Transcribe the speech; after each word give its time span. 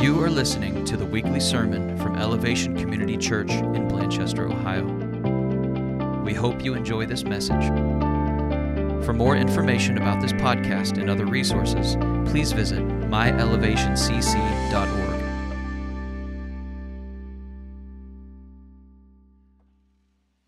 You 0.00 0.22
are 0.22 0.30
listening 0.30 0.84
to 0.84 0.96
the 0.96 1.04
weekly 1.04 1.40
sermon 1.40 1.98
from 1.98 2.14
Elevation 2.14 2.76
Community 2.76 3.16
Church 3.16 3.50
in 3.50 3.88
Blanchester, 3.88 4.48
Ohio. 4.48 4.84
We 6.22 6.32
hope 6.32 6.64
you 6.64 6.74
enjoy 6.74 7.06
this 7.06 7.24
message. 7.24 7.66
For 9.04 9.12
more 9.12 9.34
information 9.34 9.98
about 9.98 10.22
this 10.22 10.32
podcast 10.34 10.98
and 10.98 11.10
other 11.10 11.26
resources, 11.26 11.96
please 12.30 12.52
visit 12.52 12.78
myelevationcc.org. 12.78 15.20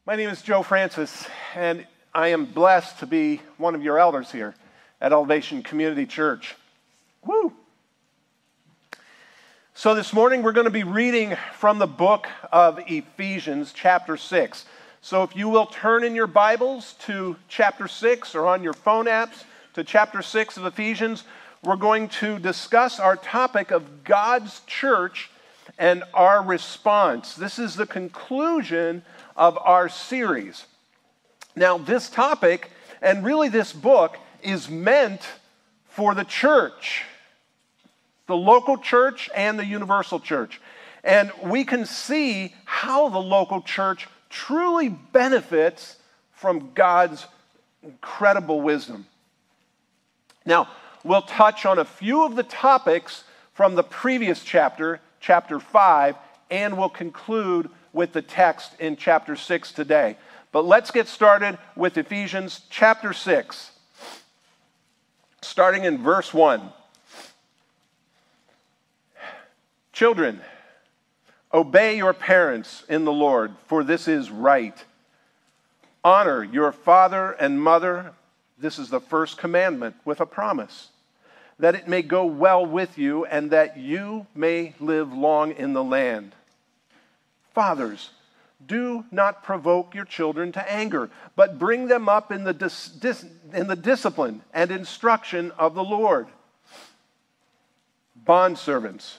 My 0.06 0.14
name 0.14 0.28
is 0.28 0.42
Joe 0.42 0.62
Francis, 0.62 1.26
and 1.56 1.88
I 2.14 2.28
am 2.28 2.44
blessed 2.44 3.00
to 3.00 3.06
be 3.06 3.40
one 3.58 3.74
of 3.74 3.82
your 3.82 3.98
elders 3.98 4.30
here 4.30 4.54
at 5.00 5.12
Elevation 5.12 5.64
Community 5.64 6.06
Church. 6.06 6.54
Woo! 7.26 7.52
So, 9.72 9.94
this 9.94 10.12
morning 10.12 10.42
we're 10.42 10.52
going 10.52 10.66
to 10.66 10.70
be 10.70 10.82
reading 10.82 11.36
from 11.54 11.78
the 11.78 11.86
book 11.86 12.26
of 12.52 12.80
Ephesians, 12.86 13.72
chapter 13.72 14.16
6. 14.16 14.66
So, 15.00 15.22
if 15.22 15.34
you 15.36 15.48
will 15.48 15.66
turn 15.66 16.02
in 16.02 16.14
your 16.14 16.26
Bibles 16.26 16.94
to 17.06 17.36
chapter 17.48 17.86
6 17.86 18.34
or 18.34 18.46
on 18.46 18.64
your 18.64 18.72
phone 18.72 19.06
apps 19.06 19.44
to 19.74 19.84
chapter 19.84 20.22
6 20.22 20.56
of 20.56 20.66
Ephesians, 20.66 21.22
we're 21.62 21.76
going 21.76 22.08
to 22.08 22.38
discuss 22.40 22.98
our 22.98 23.16
topic 23.16 23.70
of 23.70 24.02
God's 24.02 24.60
church 24.66 25.30
and 25.78 26.02
our 26.12 26.42
response. 26.42 27.36
This 27.36 27.58
is 27.58 27.76
the 27.76 27.86
conclusion 27.86 29.02
of 29.36 29.56
our 29.58 29.88
series. 29.88 30.66
Now, 31.54 31.78
this 31.78 32.10
topic 32.10 32.70
and 33.00 33.24
really 33.24 33.48
this 33.48 33.72
book 33.72 34.18
is 34.42 34.68
meant 34.68 35.22
for 35.88 36.14
the 36.14 36.24
church, 36.24 37.04
the 38.30 38.36
local 38.36 38.78
church 38.78 39.28
and 39.34 39.58
the 39.58 39.66
universal 39.66 40.20
church. 40.20 40.60
And 41.02 41.32
we 41.42 41.64
can 41.64 41.84
see 41.84 42.54
how 42.64 43.08
the 43.08 43.18
local 43.18 43.60
church 43.60 44.08
truly 44.30 44.88
benefits 44.88 45.96
from 46.32 46.70
God's 46.74 47.26
incredible 47.82 48.60
wisdom. 48.60 49.06
Now, 50.46 50.68
we'll 51.02 51.22
touch 51.22 51.66
on 51.66 51.78
a 51.78 51.84
few 51.84 52.24
of 52.24 52.36
the 52.36 52.42
topics 52.42 53.24
from 53.52 53.74
the 53.74 53.82
previous 53.82 54.42
chapter, 54.42 55.00
chapter 55.20 55.58
5, 55.58 56.16
and 56.50 56.78
we'll 56.78 56.88
conclude 56.88 57.68
with 57.92 58.12
the 58.12 58.22
text 58.22 58.72
in 58.78 58.96
chapter 58.96 59.34
6 59.34 59.72
today. 59.72 60.16
But 60.52 60.64
let's 60.64 60.90
get 60.90 61.08
started 61.08 61.58
with 61.76 61.98
Ephesians 61.98 62.62
chapter 62.70 63.12
6, 63.12 63.70
starting 65.42 65.84
in 65.84 65.98
verse 65.98 66.32
1. 66.32 66.72
Children, 70.00 70.40
obey 71.52 71.98
your 71.98 72.14
parents 72.14 72.84
in 72.88 73.04
the 73.04 73.12
Lord, 73.12 73.52
for 73.66 73.84
this 73.84 74.08
is 74.08 74.30
right. 74.30 74.82
Honor 76.02 76.42
your 76.42 76.72
father 76.72 77.32
and 77.32 77.60
mother. 77.60 78.12
This 78.56 78.78
is 78.78 78.88
the 78.88 79.02
first 79.02 79.36
commandment 79.36 79.96
with 80.06 80.22
a 80.22 80.24
promise 80.24 80.88
that 81.58 81.74
it 81.74 81.86
may 81.86 82.00
go 82.00 82.24
well 82.24 82.64
with 82.64 82.96
you 82.96 83.26
and 83.26 83.50
that 83.50 83.76
you 83.76 84.26
may 84.34 84.74
live 84.80 85.12
long 85.12 85.52
in 85.52 85.74
the 85.74 85.84
land. 85.84 86.34
Fathers, 87.52 88.08
do 88.66 89.04
not 89.10 89.44
provoke 89.44 89.94
your 89.94 90.06
children 90.06 90.50
to 90.52 90.72
anger, 90.72 91.10
but 91.36 91.58
bring 91.58 91.88
them 91.88 92.08
up 92.08 92.32
in 92.32 92.44
the, 92.44 92.54
dis, 92.54 92.88
dis, 92.88 93.26
in 93.52 93.66
the 93.66 93.76
discipline 93.76 94.40
and 94.54 94.70
instruction 94.70 95.50
of 95.58 95.74
the 95.74 95.84
Lord. 95.84 96.26
Bondservants, 98.26 99.18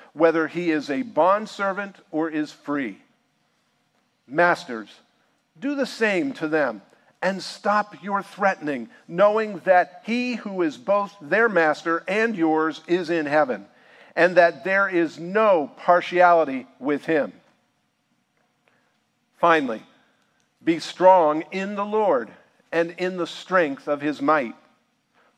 whether 0.13 0.47
he 0.47 0.71
is 0.71 0.89
a 0.89 1.01
bondservant 1.01 1.95
or 2.11 2.29
is 2.29 2.51
free. 2.51 2.99
Masters, 4.27 4.89
do 5.59 5.75
the 5.75 5.85
same 5.85 6.33
to 6.33 6.47
them 6.47 6.81
and 7.21 7.41
stop 7.41 8.03
your 8.03 8.23
threatening, 8.23 8.89
knowing 9.07 9.59
that 9.59 10.01
he 10.05 10.35
who 10.35 10.61
is 10.63 10.77
both 10.77 11.15
their 11.21 11.47
master 11.47 12.03
and 12.07 12.35
yours 12.35 12.81
is 12.87 13.09
in 13.09 13.25
heaven, 13.25 13.65
and 14.15 14.35
that 14.37 14.63
there 14.63 14.89
is 14.89 15.19
no 15.19 15.71
partiality 15.77 16.65
with 16.79 17.05
him. 17.05 17.31
Finally, 19.37 19.83
be 20.63 20.79
strong 20.79 21.43
in 21.51 21.75
the 21.75 21.85
Lord 21.85 22.29
and 22.71 22.91
in 22.91 23.17
the 23.17 23.27
strength 23.27 23.87
of 23.87 24.01
his 24.01 24.21
might. 24.21 24.55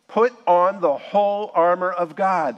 Put 0.07 0.33
on 0.45 0.81
the 0.81 0.95
whole 0.95 1.51
armor 1.53 1.91
of 1.91 2.15
God, 2.15 2.57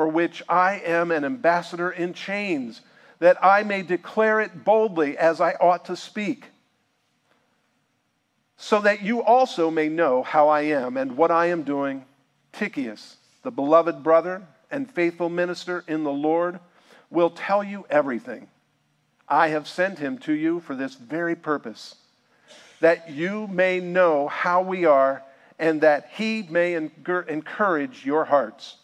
for 0.00 0.08
which 0.08 0.42
I 0.48 0.80
am 0.86 1.10
an 1.10 1.26
ambassador 1.26 1.90
in 1.90 2.14
chains, 2.14 2.80
that 3.18 3.36
I 3.44 3.64
may 3.64 3.82
declare 3.82 4.40
it 4.40 4.64
boldly 4.64 5.18
as 5.18 5.42
I 5.42 5.52
ought 5.60 5.84
to 5.84 5.94
speak. 5.94 6.46
So 8.56 8.80
that 8.80 9.02
you 9.02 9.22
also 9.22 9.70
may 9.70 9.90
know 9.90 10.22
how 10.22 10.48
I 10.48 10.62
am 10.62 10.96
and 10.96 11.18
what 11.18 11.30
I 11.30 11.48
am 11.48 11.64
doing, 11.64 12.06
Tychicus, 12.54 13.16
the 13.42 13.50
beloved 13.50 14.02
brother 14.02 14.40
and 14.70 14.90
faithful 14.90 15.28
minister 15.28 15.84
in 15.86 16.02
the 16.02 16.10
Lord, 16.10 16.60
will 17.10 17.28
tell 17.28 17.62
you 17.62 17.84
everything. 17.90 18.48
I 19.28 19.48
have 19.48 19.68
sent 19.68 19.98
him 19.98 20.16
to 20.20 20.32
you 20.32 20.60
for 20.60 20.74
this 20.74 20.94
very 20.94 21.36
purpose, 21.36 21.94
that 22.80 23.10
you 23.10 23.48
may 23.48 23.80
know 23.80 24.28
how 24.28 24.62
we 24.62 24.86
are 24.86 25.22
and 25.58 25.82
that 25.82 26.08
he 26.14 26.42
may 26.48 26.72
encourage 26.72 28.06
your 28.06 28.24
hearts. 28.24 28.76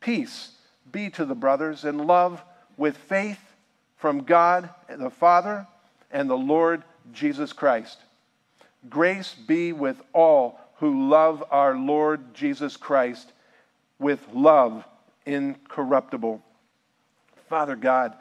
Peace 0.00 0.52
be 0.90 1.10
to 1.10 1.24
the 1.24 1.34
brothers 1.34 1.84
and 1.84 2.06
love 2.06 2.42
with 2.76 2.96
faith, 2.96 3.40
from 3.96 4.22
God 4.22 4.68
the 4.88 5.10
Father 5.10 5.66
and 6.10 6.28
the 6.28 6.36
Lord 6.36 6.82
Jesus 7.12 7.52
Christ. 7.52 7.98
Grace 8.88 9.34
be 9.34 9.72
with 9.72 10.00
all 10.12 10.60
who 10.76 11.08
love 11.08 11.42
our 11.50 11.76
Lord 11.76 12.34
Jesus 12.34 12.76
Christ 12.76 13.32
with 13.98 14.20
love 14.32 14.84
incorruptible. 15.24 16.42
Father 17.48 17.76
God, 17.76 18.14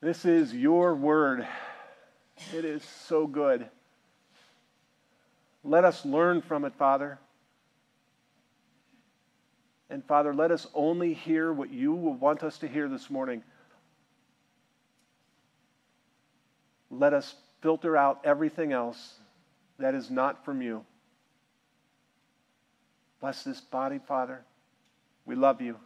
this 0.00 0.24
is 0.24 0.54
your 0.54 0.94
word. 0.94 1.46
It 2.54 2.64
is 2.64 2.84
so 2.84 3.26
good. 3.26 3.66
Let 5.64 5.84
us 5.84 6.04
learn 6.04 6.42
from 6.42 6.64
it, 6.64 6.74
Father. 6.74 7.18
And 9.88 10.04
Father, 10.04 10.34
let 10.34 10.50
us 10.50 10.66
only 10.74 11.14
hear 11.14 11.52
what 11.52 11.70
you 11.70 11.94
will 11.94 12.14
want 12.14 12.42
us 12.42 12.58
to 12.58 12.68
hear 12.68 12.88
this 12.88 13.08
morning. 13.08 13.42
Let 16.90 17.12
us 17.12 17.34
filter 17.60 17.96
out 17.96 18.20
everything 18.24 18.72
else 18.72 19.14
that 19.78 19.94
is 19.94 20.10
not 20.10 20.44
from 20.44 20.62
you. 20.62 20.84
Bless 23.20 23.44
this 23.44 23.60
body, 23.60 24.00
Father. 24.06 24.42
We 25.24 25.34
love 25.34 25.60
you. 25.60 25.76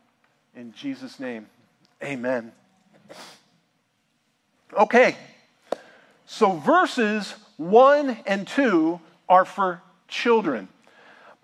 In 0.54 0.72
Jesus' 0.72 1.20
name, 1.20 1.46
amen. 2.02 2.52
Okay, 4.76 5.16
so 6.26 6.52
verses 6.52 7.34
1 7.56 8.18
and 8.26 8.46
2 8.46 9.00
are 9.28 9.44
for 9.44 9.82
children, 10.06 10.68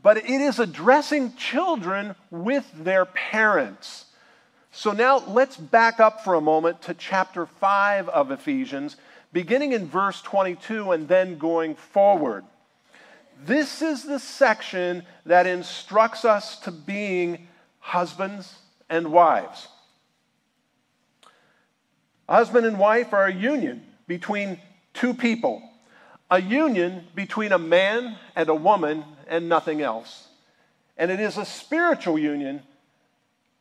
but 0.07 0.19
it 0.19 0.41
is 0.41 0.61
addressing 0.61 1.35
children 1.35 2.15
with 2.31 2.65
their 2.85 3.05
parents. 3.07 4.05
So 4.71 4.93
now 4.93 5.19
let's 5.27 5.57
back 5.57 5.99
up 5.99 6.23
for 6.23 6.35
a 6.35 6.41
moment 6.41 6.81
to 6.83 6.95
chapter 6.95 7.45
5 7.45 8.09
of 8.11 8.31
Ephesians, 8.31 8.95
beginning 9.33 9.73
in 9.73 9.89
verse 9.89 10.23
22 10.23 10.93
and 10.93 11.09
then 11.09 11.39
going 11.39 11.75
forward. 11.75 12.45
This 13.45 13.83
is 13.83 14.05
the 14.05 14.21
section 14.21 15.03
that 15.25 15.49
instructs 15.49 16.25
us 16.25 16.61
to 16.61 16.71
being 16.71 17.49
husbands 17.81 18.61
and 18.89 19.11
wives. 19.11 19.67
husband 22.29 22.65
and 22.65 22.79
wife 22.79 23.13
are 23.13 23.27
a 23.27 23.35
union 23.35 23.83
between 24.07 24.61
two 24.95 25.15
people, 25.15 25.69
a 26.31 26.41
union 26.41 27.07
between 27.15 27.53
a 27.53 27.59
man 27.59 28.17
and 28.35 28.49
a 28.49 28.55
woman 28.55 29.05
and 29.29 29.49
nothing 29.49 29.83
else. 29.83 30.29
And 30.97 31.11
it 31.11 31.21
is 31.21 31.37
a 31.37 31.45
spiritual 31.45 32.19
union 32.19 32.63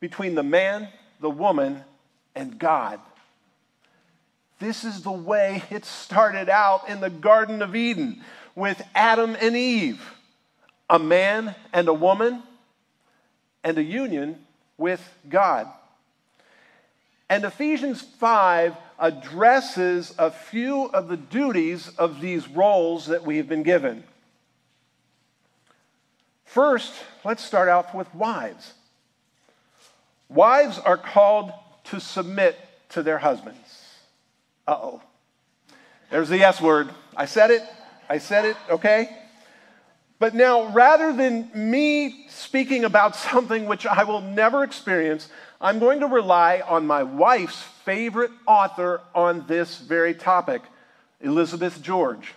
between 0.00 0.34
the 0.34 0.42
man, 0.42 0.88
the 1.20 1.30
woman, 1.30 1.84
and 2.34 2.58
God. 2.58 3.00
This 4.58 4.84
is 4.84 5.02
the 5.02 5.12
way 5.12 5.62
it 5.70 5.84
started 5.84 6.48
out 6.48 6.88
in 6.88 7.00
the 7.00 7.10
Garden 7.10 7.62
of 7.62 7.76
Eden 7.76 8.22
with 8.54 8.82
Adam 8.94 9.36
and 9.40 9.54
Eve 9.56 10.00
a 10.88 10.98
man 10.98 11.54
and 11.72 11.88
a 11.88 11.94
woman, 11.94 12.42
and 13.64 13.78
a 13.78 13.82
union 13.82 14.38
with 14.78 15.02
God. 15.28 15.66
And 17.28 17.44
Ephesians 17.44 18.00
5 18.00 18.76
addresses 18.98 20.14
a 20.18 20.30
few 20.30 20.84
of 20.84 21.08
the 21.08 21.16
duties 21.16 21.88
of 21.98 22.20
these 22.20 22.48
roles 22.48 23.06
that 23.06 23.24
we 23.24 23.36
have 23.38 23.48
been 23.48 23.62
given. 23.62 24.04
First, 26.44 26.94
let's 27.24 27.44
start 27.44 27.68
out 27.68 27.94
with 27.94 28.12
wives. 28.14 28.72
Wives 30.28 30.78
are 30.78 30.96
called 30.96 31.52
to 31.84 32.00
submit 32.00 32.56
to 32.90 33.02
their 33.02 33.18
husbands. 33.18 33.58
Uh 34.66 34.78
oh. 34.80 35.02
There's 36.10 36.28
the 36.28 36.42
S 36.42 36.60
word. 36.60 36.90
I 37.16 37.26
said 37.26 37.50
it. 37.50 37.62
I 38.08 38.18
said 38.18 38.44
it, 38.44 38.56
okay? 38.70 39.10
But 40.18 40.34
now, 40.34 40.68
rather 40.68 41.12
than 41.12 41.50
me 41.54 42.26
speaking 42.28 42.84
about 42.84 43.16
something 43.16 43.66
which 43.66 43.86
I 43.86 44.04
will 44.04 44.22
never 44.22 44.64
experience, 44.64 45.28
I'm 45.60 45.78
going 45.78 46.00
to 46.00 46.06
rely 46.06 46.62
on 46.66 46.86
my 46.86 47.02
wife's 47.02 47.62
favorite 47.84 48.30
author 48.46 49.00
on 49.14 49.46
this 49.46 49.78
very 49.78 50.14
topic, 50.14 50.62
Elizabeth 51.20 51.82
George. 51.82 52.32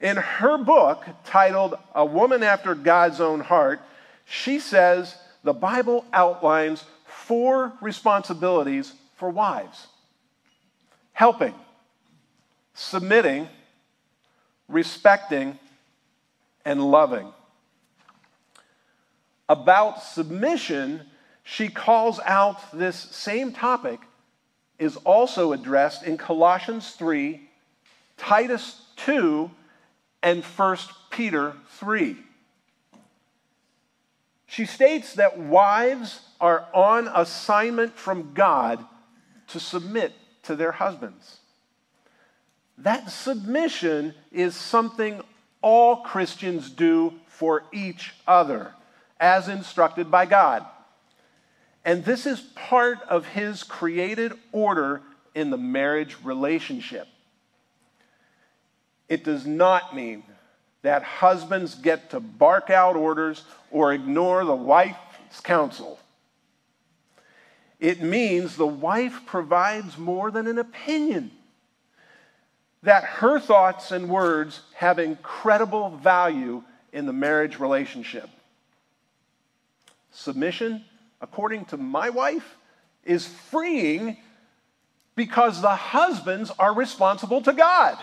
In 0.00 0.16
her 0.16 0.58
book 0.58 1.04
titled 1.24 1.74
A 1.94 2.04
Woman 2.04 2.44
After 2.44 2.74
God's 2.76 3.20
Own 3.20 3.40
Heart, 3.40 3.80
she 4.24 4.60
says 4.60 5.16
the 5.42 5.52
Bible 5.52 6.04
outlines 6.12 6.84
four 7.04 7.72
responsibilities 7.80 8.92
for 9.16 9.30
wives 9.30 9.88
helping, 11.18 11.54
submitting, 12.74 13.48
respecting, 14.68 15.58
and 16.68 16.90
loving. 16.90 17.32
About 19.48 20.02
submission, 20.02 21.00
she 21.42 21.68
calls 21.68 22.20
out 22.26 22.60
this 22.74 22.94
same 22.94 23.52
topic 23.52 24.00
is 24.78 24.98
also 24.98 25.54
addressed 25.54 26.02
in 26.02 26.18
Colossians 26.18 26.90
3, 26.90 27.40
Titus 28.18 28.82
2, 28.96 29.50
and 30.22 30.44
1 30.44 30.76
Peter 31.08 31.54
3. 31.78 32.18
She 34.44 34.66
states 34.66 35.14
that 35.14 35.38
wives 35.38 36.20
are 36.38 36.68
on 36.74 37.08
assignment 37.08 37.94
from 37.94 38.34
God 38.34 38.84
to 39.48 39.58
submit 39.58 40.12
to 40.42 40.54
their 40.54 40.72
husbands. 40.72 41.38
That 42.76 43.10
submission 43.10 44.14
is 44.30 44.54
something 44.54 45.22
all 45.62 45.96
Christians 45.96 46.70
do 46.70 47.14
for 47.26 47.64
each 47.72 48.14
other, 48.26 48.74
as 49.18 49.48
instructed 49.48 50.10
by 50.10 50.26
God. 50.26 50.64
And 51.84 52.04
this 52.04 52.26
is 52.26 52.40
part 52.40 52.98
of 53.08 53.26
His 53.26 53.62
created 53.62 54.32
order 54.52 55.02
in 55.34 55.50
the 55.50 55.56
marriage 55.56 56.16
relationship. 56.22 57.06
It 59.08 59.24
does 59.24 59.46
not 59.46 59.94
mean 59.94 60.22
that 60.82 61.02
husbands 61.02 61.74
get 61.74 62.10
to 62.10 62.20
bark 62.20 62.70
out 62.70 62.96
orders 62.96 63.44
or 63.70 63.92
ignore 63.92 64.44
the 64.44 64.54
wife's 64.54 65.40
counsel. 65.42 65.98
It 67.80 68.02
means 68.02 68.56
the 68.56 68.66
wife 68.66 69.22
provides 69.26 69.96
more 69.96 70.30
than 70.30 70.46
an 70.46 70.58
opinion 70.58 71.30
that 72.82 73.04
her 73.04 73.40
thoughts 73.40 73.90
and 73.90 74.08
words 74.08 74.60
have 74.74 74.98
incredible 74.98 75.90
value 75.90 76.62
in 76.92 77.06
the 77.06 77.12
marriage 77.12 77.58
relationship. 77.58 78.28
Submission, 80.10 80.84
according 81.20 81.64
to 81.66 81.76
my 81.76 82.10
wife, 82.10 82.56
is 83.04 83.26
freeing 83.26 84.16
because 85.16 85.60
the 85.60 85.74
husbands 85.74 86.52
are 86.58 86.74
responsible 86.74 87.42
to 87.42 87.52
God. 87.52 87.98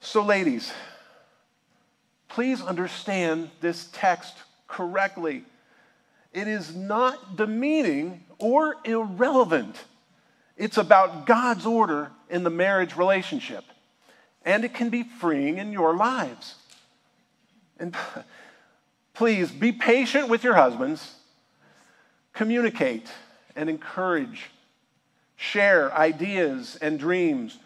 So, 0.00 0.22
ladies, 0.22 0.72
please 2.28 2.60
understand 2.62 3.50
this 3.60 3.88
text 3.92 4.34
correctly. 4.68 5.44
It 6.32 6.48
is 6.48 6.74
not 6.74 7.36
demeaning 7.36 8.24
or 8.38 8.76
irrelevant 8.84 9.76
it's 10.56 10.76
about 10.76 11.26
God's 11.26 11.66
order 11.66 12.10
in 12.30 12.44
the 12.44 12.50
marriage 12.50 12.96
relationship. 12.96 13.64
And 14.44 14.64
it 14.64 14.74
can 14.74 14.90
be 14.90 15.02
freeing 15.02 15.58
in 15.58 15.72
your 15.72 15.96
lives. 15.96 16.54
And 17.78 17.96
please 19.14 19.50
be 19.50 19.72
patient 19.72 20.28
with 20.28 20.44
your 20.44 20.54
husbands, 20.54 21.14
communicate 22.32 23.08
and 23.56 23.68
encourage, 23.68 24.50
share 25.36 25.92
ideas 25.92 26.76
and 26.80 26.98
dreams, 26.98 27.58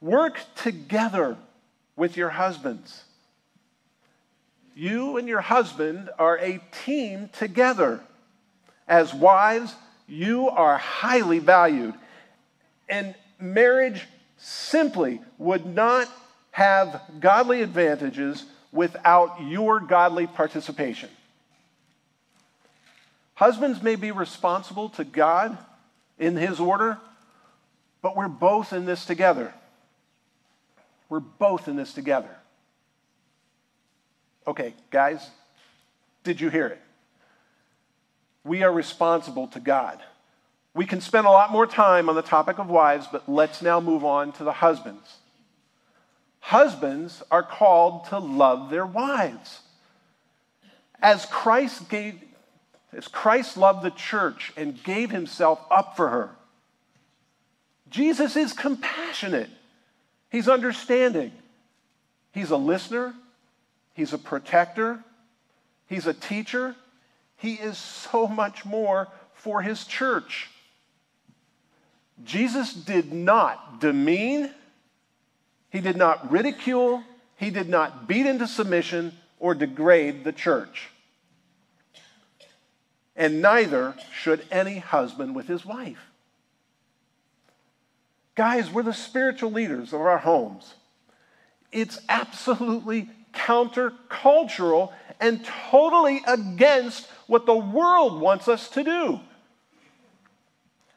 work 0.00 0.40
together 0.56 1.36
with 1.96 2.16
your 2.16 2.30
husbands. 2.30 3.04
You 4.74 5.18
and 5.18 5.28
your 5.28 5.40
husband 5.40 6.10
are 6.18 6.36
a 6.38 6.60
team 6.84 7.30
together. 7.32 8.00
As 8.88 9.14
wives, 9.14 9.74
you 10.08 10.48
are 10.48 10.76
highly 10.76 11.38
valued 11.38 11.94
and 12.88 13.14
marriage 13.40 14.06
simply 14.36 15.20
would 15.38 15.66
not 15.66 16.08
have 16.50 17.00
godly 17.20 17.62
advantages 17.62 18.44
without 18.72 19.42
your 19.42 19.80
godly 19.80 20.26
participation. 20.26 21.08
Husbands 23.34 23.82
may 23.82 23.96
be 23.96 24.12
responsible 24.12 24.88
to 24.90 25.04
God 25.04 25.58
in 26.18 26.36
His 26.36 26.60
order, 26.60 26.98
but 28.02 28.16
we're 28.16 28.28
both 28.28 28.72
in 28.72 28.84
this 28.84 29.04
together. 29.04 29.52
We're 31.08 31.20
both 31.20 31.68
in 31.68 31.76
this 31.76 31.92
together. 31.92 32.30
Okay, 34.46 34.74
guys, 34.90 35.28
did 36.22 36.40
you 36.40 36.50
hear 36.50 36.66
it? 36.66 36.80
We 38.44 38.62
are 38.62 38.72
responsible 38.72 39.48
to 39.48 39.60
God. 39.60 40.02
We 40.74 40.86
can 40.86 41.00
spend 41.00 41.26
a 41.26 41.30
lot 41.30 41.52
more 41.52 41.66
time 41.66 42.08
on 42.08 42.16
the 42.16 42.22
topic 42.22 42.58
of 42.58 42.68
wives, 42.68 43.06
but 43.10 43.28
let's 43.28 43.62
now 43.62 43.80
move 43.80 44.04
on 44.04 44.32
to 44.32 44.44
the 44.44 44.52
husbands. 44.52 45.18
Husbands 46.40 47.22
are 47.30 47.42
called 47.42 48.06
to 48.06 48.18
love 48.18 48.70
their 48.70 48.84
wives. 48.84 49.60
As 51.00 51.24
Christ 51.26 51.88
gave 51.88 52.20
as 52.92 53.08
Christ 53.08 53.56
loved 53.56 53.82
the 53.82 53.90
church 53.90 54.52
and 54.56 54.80
gave 54.84 55.10
himself 55.10 55.60
up 55.70 55.96
for 55.96 56.08
her. 56.08 56.30
Jesus 57.90 58.36
is 58.36 58.52
compassionate. 58.52 59.50
He's 60.30 60.48
understanding. 60.48 61.32
He's 62.32 62.50
a 62.50 62.56
listener. 62.56 63.14
He's 63.94 64.12
a 64.12 64.18
protector. 64.18 65.02
He's 65.88 66.06
a 66.06 66.14
teacher. 66.14 66.76
He 67.36 67.54
is 67.54 67.78
so 67.78 68.26
much 68.26 68.64
more 68.64 69.08
for 69.32 69.62
his 69.62 69.84
church. 69.84 70.50
Jesus 72.22 72.72
did 72.72 73.12
not 73.12 73.80
demean, 73.80 74.50
he 75.70 75.80
did 75.80 75.96
not 75.96 76.30
ridicule, 76.30 77.02
he 77.36 77.50
did 77.50 77.68
not 77.68 78.06
beat 78.06 78.26
into 78.26 78.46
submission 78.46 79.12
or 79.40 79.54
degrade 79.54 80.22
the 80.24 80.32
church 80.32 80.90
and 83.16 83.40
neither 83.40 83.94
should 84.12 84.44
any 84.50 84.78
husband 84.78 85.34
with 85.34 85.46
his 85.46 85.64
wife. 85.64 86.10
Guys, 88.34 88.70
we're 88.70 88.82
the 88.82 88.92
spiritual 88.92 89.52
leaders 89.52 89.92
of 89.92 90.00
our 90.00 90.18
homes. 90.18 90.74
It's 91.70 92.00
absolutely 92.08 93.08
countercultural 93.32 94.92
and 95.20 95.44
totally 95.70 96.22
against 96.26 97.06
what 97.26 97.46
the 97.46 97.56
world 97.56 98.20
wants 98.20 98.48
us 98.48 98.68
to 98.70 98.82
do. 98.82 99.20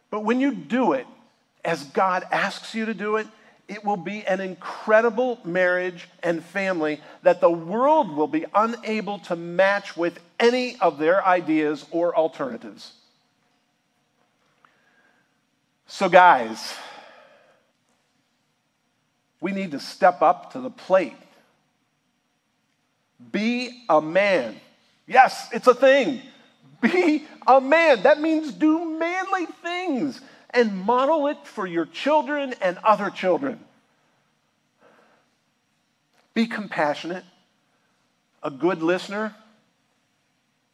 But 0.10 0.24
when 0.24 0.40
you 0.40 0.54
do 0.54 0.94
it 0.94 1.08
as 1.64 1.84
God 1.84 2.24
asks 2.32 2.74
you 2.74 2.86
to 2.86 2.94
do 2.94 3.18
it, 3.18 3.28
it 3.68 3.84
will 3.84 3.98
be 3.98 4.26
an 4.26 4.40
incredible 4.40 5.40
marriage 5.44 6.08
and 6.24 6.42
family 6.42 7.02
that 7.24 7.42
the 7.42 7.52
world 7.52 8.16
will 8.16 8.28
be 8.28 8.46
unable 8.56 9.20
to 9.20 9.36
match 9.36 9.98
with 9.98 10.20
any 10.40 10.78
of 10.80 10.98
their 10.98 11.26
ideas 11.26 11.86
or 11.92 12.16
alternatives. 12.16 12.94
So, 15.88 16.08
guys, 16.08 16.76
we 19.42 19.52
need 19.52 19.72
to 19.72 19.80
step 19.80 20.22
up 20.22 20.54
to 20.54 20.62
the 20.62 20.70
plate. 20.70 21.16
Be 23.32 23.84
a 23.90 24.02
man. 24.02 24.60
Yes, 25.08 25.50
it's 25.52 25.68
a 25.68 25.76
thing. 25.76 26.22
Be 26.82 27.26
a 27.46 27.60
man. 27.60 28.04
That 28.04 28.22
means 28.22 28.52
do 28.52 28.98
manly 28.98 29.46
things 29.46 30.22
and 30.52 30.78
model 30.78 31.28
it 31.28 31.46
for 31.46 31.66
your 31.66 31.86
children 31.86 32.54
and 32.62 32.78
other 32.84 33.10
children. 33.10 33.60
Be 36.34 36.46
compassionate, 36.46 37.24
a 38.44 38.52
good 38.52 38.84
listener. 38.84 39.36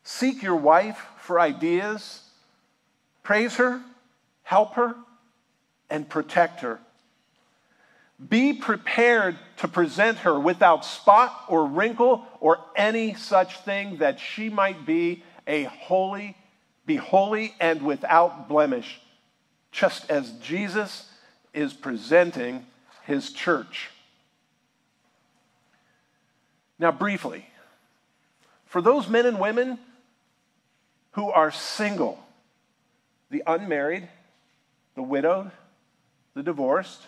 Seek 0.03 0.43
your 0.43 0.57
wife 0.57 1.05
for 1.17 1.39
ideas. 1.39 2.21
Praise 3.23 3.55
her, 3.55 3.81
help 4.43 4.73
her, 4.73 4.95
and 5.89 6.07
protect 6.09 6.59
her. 6.61 6.79
Be 8.29 8.53
prepared 8.53 9.37
to 9.57 9.67
present 9.67 10.19
her 10.19 10.39
without 10.39 10.85
spot 10.85 11.45
or 11.47 11.65
wrinkle 11.65 12.25
or 12.39 12.59
any 12.75 13.13
such 13.15 13.59
thing 13.59 13.97
that 13.97 14.19
she 14.19 14.49
might 14.49 14.85
be 14.85 15.23
a 15.47 15.63
holy, 15.63 16.37
be 16.85 16.95
holy 16.95 17.53
and 17.59 17.81
without 17.81 18.47
blemish 18.47 18.99
just 19.71 20.09
as 20.09 20.31
Jesus 20.33 21.09
is 21.53 21.73
presenting 21.73 22.65
his 23.05 23.31
church. 23.31 23.89
Now, 26.79 26.91
briefly, 26.91 27.45
for 28.65 28.81
those 28.81 29.07
men 29.07 29.25
and 29.25 29.39
women 29.39 29.79
who 31.11 31.29
are 31.29 31.51
single, 31.51 32.19
the 33.29 33.43
unmarried, 33.45 34.07
the 34.95 35.03
widowed, 35.03 35.51
the 36.33 36.43
divorced, 36.43 37.01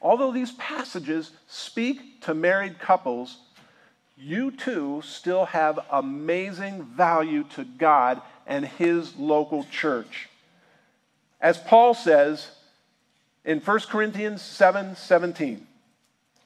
although 0.00 0.32
these 0.32 0.52
passages 0.52 1.30
speak 1.46 2.22
to 2.22 2.34
married 2.34 2.78
couples, 2.78 3.38
you 4.20 4.50
too 4.50 5.02
still 5.04 5.46
have 5.46 5.78
amazing 5.90 6.84
value 6.84 7.44
to 7.54 7.64
God 7.64 8.20
and 8.46 8.66
His 8.66 9.16
local 9.16 9.64
church. 9.64 10.28
As 11.40 11.58
Paul 11.58 11.94
says 11.94 12.50
in 13.44 13.60
1 13.60 13.80
Corinthians 13.88 14.42
7 14.42 14.96
17, 14.96 15.66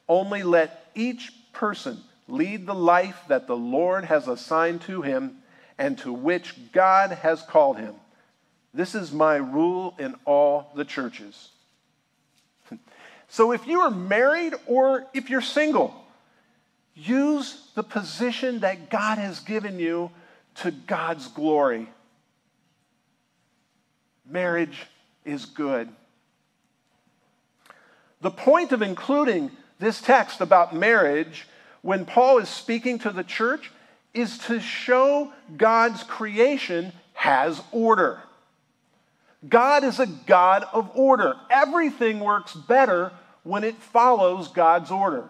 only 0.09 0.43
let 0.43 0.91
each 0.95 1.33
person 1.53 2.01
lead 2.29 2.67
the 2.67 2.75
life 2.75 3.23
that 3.29 3.47
the 3.47 3.57
Lord 3.57 4.05
has 4.05 4.29
assigned 4.29 4.83
to 4.83 5.03
him 5.03 5.39
and 5.79 5.99
to 5.99 6.13
which 6.13 6.55
God 6.73 7.11
has 7.11 7.43
called 7.43 7.79
him. 7.79 7.95
This 8.73 8.95
is 8.95 9.13
my 9.13 9.37
rule 9.37 9.95
in 9.99 10.15
all 10.25 10.71
the 10.75 10.85
churches. 10.85 11.51
So 13.27 13.51
if 13.51 13.67
you 13.67 13.81
are 13.81 13.91
married 13.91 14.55
or 14.67 15.07
if 15.13 15.29
you're 15.29 15.41
single, 15.41 16.04
use 16.95 17.69
the 17.75 17.83
position 17.83 18.61
that 18.61 18.91
God 18.91 19.19
has 19.19 19.41
given 19.41 19.79
you 19.79 20.11
to 20.57 20.71
God's 20.71 21.29
glory. 21.29 21.89
Marriage 24.29 24.87
is 25.25 25.45
good. 25.45 25.89
The 28.21 28.31
point 28.31 28.73
of 28.73 28.81
including 28.81 29.51
this 29.79 30.01
text 30.01 30.41
about 30.41 30.75
marriage 30.75 31.47
when 31.83 32.07
Paul 32.07 32.39
is 32.39 32.49
speaking 32.49 32.99
to 33.01 33.11
the 33.11 33.25
church 33.25 33.71
is 34.15 34.39
to 34.39 34.61
show 34.61 35.33
God's 35.57 36.03
creation 36.05 36.93
has 37.15 37.61
order. 37.73 38.21
God 39.47 39.85
is 39.85 40.01
a 40.01 40.07
God 40.07 40.65
of 40.73 40.91
order. 40.95 41.35
Everything 41.51 42.21
works 42.21 42.55
better 42.55 43.13
when 43.43 43.65
it 43.65 43.77
follows 43.77 44.49
God's 44.49 44.91
order. 44.91 45.29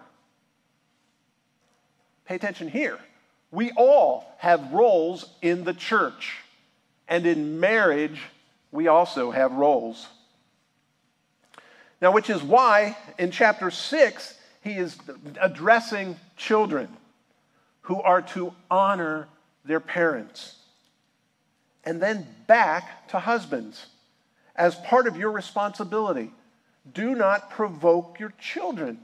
Pay 2.26 2.36
attention 2.36 2.68
here. 2.68 2.98
We 3.50 3.70
all 3.76 4.24
have 4.38 4.72
roles 4.72 5.26
in 5.42 5.64
the 5.64 5.74
church, 5.74 6.36
and 7.08 7.26
in 7.26 7.60
marriage, 7.60 8.20
we 8.72 8.88
also 8.88 9.30
have 9.30 9.52
roles. 9.52 10.08
Now, 12.00 12.12
which 12.12 12.28
is 12.28 12.42
why 12.42 12.96
in 13.18 13.30
chapter 13.30 13.70
6, 13.70 14.38
he 14.62 14.72
is 14.72 14.96
addressing 15.40 16.16
children 16.36 16.88
who 17.82 18.00
are 18.00 18.22
to 18.22 18.52
honor 18.70 19.28
their 19.64 19.80
parents. 19.80 20.56
And 21.84 22.00
then 22.00 22.26
back 22.46 23.08
to 23.08 23.18
husbands 23.18 23.86
as 24.56 24.74
part 24.74 25.06
of 25.06 25.16
your 25.16 25.30
responsibility. 25.30 26.30
Do 26.92 27.14
not 27.14 27.50
provoke 27.50 28.18
your 28.18 28.32
children, 28.38 28.98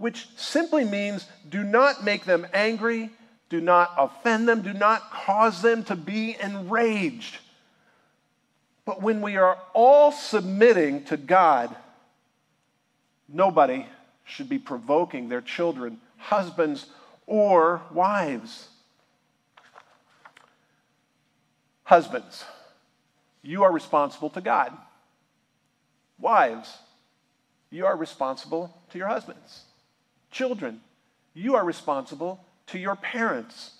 which 0.00 0.28
simply 0.34 0.82
means 0.82 1.26
do 1.50 1.62
not 1.62 2.02
make 2.02 2.24
them 2.24 2.46
angry, 2.54 3.10
do 3.50 3.60
not 3.60 3.92
offend 3.98 4.48
them, 4.48 4.62
do 4.62 4.72
not 4.72 5.10
cause 5.10 5.60
them 5.60 5.84
to 5.84 5.94
be 5.94 6.34
enraged. 6.42 7.36
But 8.86 9.02
when 9.02 9.20
we 9.20 9.36
are 9.36 9.58
all 9.74 10.10
submitting 10.10 11.04
to 11.04 11.18
God, 11.18 11.76
nobody 13.28 13.84
should 14.24 14.48
be 14.48 14.58
provoking 14.58 15.28
their 15.28 15.42
children, 15.42 16.00
husbands 16.16 16.86
or 17.26 17.82
wives. 17.92 18.68
Husbands, 21.84 22.42
you 23.42 23.64
are 23.64 23.70
responsible 23.70 24.30
to 24.30 24.40
God. 24.40 24.72
Wives, 26.18 26.78
you 27.68 27.84
are 27.84 27.96
responsible 27.96 28.74
to 28.88 28.96
your 28.96 29.08
husbands. 29.08 29.64
Children, 30.30 30.80
you 31.34 31.56
are 31.56 31.64
responsible 31.64 32.44
to 32.68 32.78
your 32.78 32.96
parents. 32.96 33.72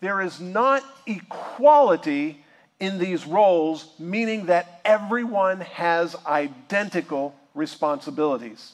There 0.00 0.20
is 0.20 0.40
not 0.40 0.82
equality 1.06 2.44
in 2.78 2.98
these 2.98 3.26
roles, 3.26 3.88
meaning 3.98 4.46
that 4.46 4.80
everyone 4.84 5.60
has 5.60 6.14
identical 6.26 7.34
responsibilities. 7.54 8.72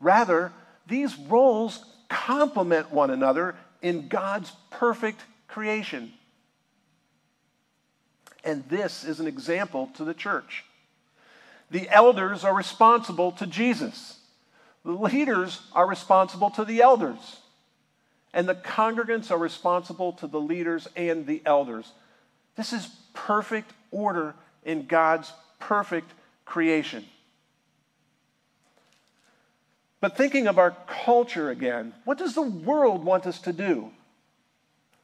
Rather, 0.00 0.52
these 0.86 1.16
roles 1.16 1.84
complement 2.08 2.90
one 2.90 3.10
another 3.10 3.54
in 3.82 4.08
God's 4.08 4.52
perfect 4.70 5.20
creation. 5.46 6.12
And 8.44 8.64
this 8.68 9.04
is 9.04 9.20
an 9.20 9.26
example 9.26 9.90
to 9.94 10.04
the 10.04 10.14
church. 10.14 10.64
The 11.70 11.88
elders 11.90 12.44
are 12.44 12.54
responsible 12.54 13.32
to 13.32 13.46
Jesus. 13.46 14.17
The 14.88 14.94
leaders 14.94 15.60
are 15.74 15.86
responsible 15.86 16.48
to 16.52 16.64
the 16.64 16.80
elders. 16.80 17.40
And 18.32 18.48
the 18.48 18.54
congregants 18.54 19.30
are 19.30 19.36
responsible 19.36 20.14
to 20.14 20.26
the 20.26 20.40
leaders 20.40 20.88
and 20.96 21.26
the 21.26 21.42
elders. 21.44 21.92
This 22.56 22.72
is 22.72 22.88
perfect 23.12 23.70
order 23.90 24.34
in 24.64 24.86
God's 24.86 25.30
perfect 25.58 26.10
creation. 26.46 27.04
But 30.00 30.16
thinking 30.16 30.46
of 30.46 30.58
our 30.58 30.74
culture 31.04 31.50
again, 31.50 31.92
what 32.06 32.16
does 32.16 32.34
the 32.34 32.40
world 32.40 33.04
want 33.04 33.26
us 33.26 33.40
to 33.40 33.52
do? 33.52 33.90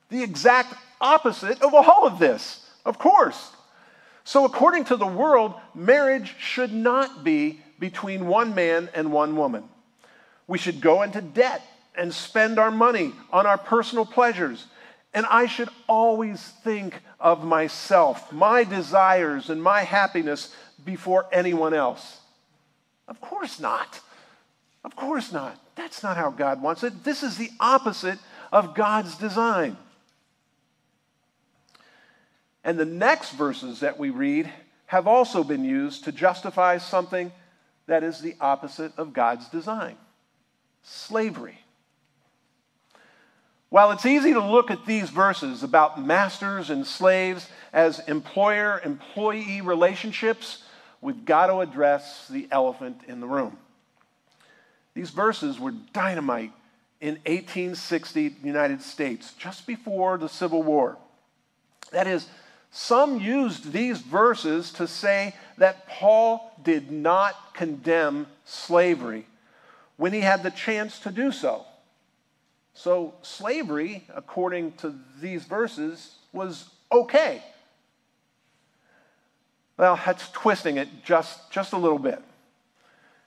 The 0.09 0.23
exact 0.23 0.73
opposite 0.99 1.61
of 1.61 1.75
all 1.75 2.07
of 2.07 2.19
this, 2.19 2.67
of 2.87 2.99
course. 2.99 3.53
So, 4.25 4.47
according 4.47 4.85
to 4.85 4.97
the 4.97 5.07
world, 5.07 5.53
marriage 5.75 6.37
should 6.38 6.73
not 6.73 7.23
be 7.23 7.61
between 7.79 8.26
one 8.26 8.55
man 8.55 8.88
and 8.95 9.12
one 9.12 9.37
woman. 9.37 9.69
We 10.47 10.59
should 10.59 10.81
go 10.81 11.03
into 11.03 11.21
debt 11.21 11.63
and 11.97 12.13
spend 12.13 12.59
our 12.59 12.71
money 12.71 13.13
on 13.33 13.47
our 13.47 13.59
personal 13.59 14.05
pleasures. 14.05 14.67
And 15.13 15.27
I 15.27 15.47
should 15.47 15.69
always 15.89 16.43
think 16.43 17.01
of 17.21 17.45
myself, 17.45 18.33
my 18.33 18.65
desires, 18.65 19.49
and 19.49 19.63
my 19.63 19.83
happiness 19.83 20.55
before 20.85 21.27
anyone 21.33 21.73
else. 21.73 22.21
Of 23.07 23.21
course 23.21 23.61
not. 23.61 24.01
Of 24.83 24.97
course 24.97 25.33
not. 25.33 25.59
That's 25.77 26.03
not 26.03 26.17
how 26.17 26.31
God 26.31 26.61
wants 26.61 26.83
it. 26.83 27.05
This 27.05 27.23
is 27.23 27.39
the 27.39 27.51
opposite 27.61 28.19
of 28.53 28.75
God's 28.75 29.17
design. 29.17 29.77
And 32.65 32.79
the 32.79 32.85
next 32.85 33.33
verses 33.33 33.81
that 33.81 33.99
we 33.99 34.11
read 34.11 34.51
have 34.87 35.07
also 35.07 35.45
been 35.45 35.65
used 35.65 36.05
to 36.05 36.13
justify 36.13 36.79
something 36.79 37.33
that 37.87 38.03
is 38.03 38.21
the 38.21 38.37
opposite 38.41 38.93
of 38.97 39.13
God's 39.13 39.49
design 39.49 39.97
slavery. 40.85 41.59
While 43.71 43.91
it's 43.91 44.07
easy 44.07 44.33
to 44.33 44.45
look 44.45 44.71
at 44.71 44.87
these 44.87 45.11
verses 45.11 45.64
about 45.64 46.00
masters 46.00 46.71
and 46.71 46.87
slaves 46.87 47.49
as 47.73 47.99
employer 48.07 48.81
employee 48.85 49.62
relationships, 49.62 50.62
we've 51.00 51.25
got 51.25 51.49
to 51.49 51.59
address 51.59 52.29
the 52.29 52.47
elephant 52.53 53.00
in 53.09 53.19
the 53.19 53.26
room. 53.26 53.57
These 54.95 55.11
verses 55.11 55.59
were 55.59 55.73
dynamite 55.93 56.53
in 57.00 57.14
1860 57.26 58.37
United 58.45 58.81
States, 58.81 59.35
just 59.35 59.67
before 59.67 60.19
the 60.19 60.29
Civil 60.29 60.62
War. 60.62 60.97
That 61.91 62.07
is, 62.07 62.29
some 62.71 63.21
used 63.21 63.73
these 63.73 64.00
verses 64.00 64.73
to 64.75 64.87
say 64.87 65.35
that 65.59 65.88
Paul 65.88 66.53
did 66.62 66.93
not 66.93 67.55
condemn 67.55 68.26
slavery 68.45 69.26
when 69.97 70.13
he 70.13 70.21
had 70.21 70.43
the 70.43 70.51
chance 70.51 70.99
to 71.01 71.11
do 71.11 71.33
so. 71.33 71.65
So, 72.75 73.15
slavery, 73.23 74.05
according 74.15 74.73
to 74.79 74.95
these 75.21 75.45
verses, 75.45 76.17
was 76.33 76.69
okay. 76.91 77.43
Well, 79.77 80.01
that's 80.05 80.29
twisting 80.31 80.77
it 80.77 80.89
just, 81.05 81.51
just 81.51 81.73
a 81.73 81.77
little 81.77 81.99
bit. 81.99 82.21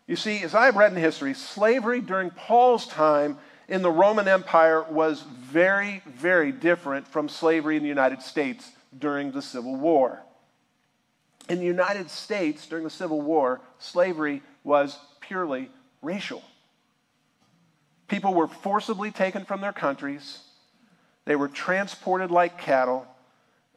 You 0.05 0.15
see, 0.15 0.41
as 0.43 0.55
I've 0.55 0.75
read 0.75 0.93
in 0.93 0.97
history, 0.97 1.33
slavery 1.33 2.01
during 2.01 2.29
Paul's 2.29 2.87
time 2.87 3.37
in 3.67 3.81
the 3.81 3.91
Roman 3.91 4.27
Empire 4.27 4.83
was 4.83 5.21
very, 5.21 6.01
very 6.05 6.51
different 6.51 7.07
from 7.07 7.27
slavery 7.27 7.75
in 7.75 7.83
the 7.83 7.89
United 7.89 8.21
States 8.21 8.71
during 8.97 9.31
the 9.31 9.41
Civil 9.41 9.75
War. 9.75 10.21
In 11.49 11.59
the 11.59 11.65
United 11.65 12.09
States 12.09 12.67
during 12.67 12.83
the 12.83 12.89
Civil 12.89 13.21
War, 13.21 13.61
slavery 13.79 14.41
was 14.63 14.97
purely 15.19 15.69
racial. 16.01 16.41
People 18.07 18.33
were 18.33 18.47
forcibly 18.47 19.11
taken 19.11 19.45
from 19.45 19.61
their 19.61 19.73
countries, 19.73 20.39
they 21.25 21.35
were 21.35 21.49
transported 21.49 22.31
like 22.31 22.57
cattle, 22.57 23.05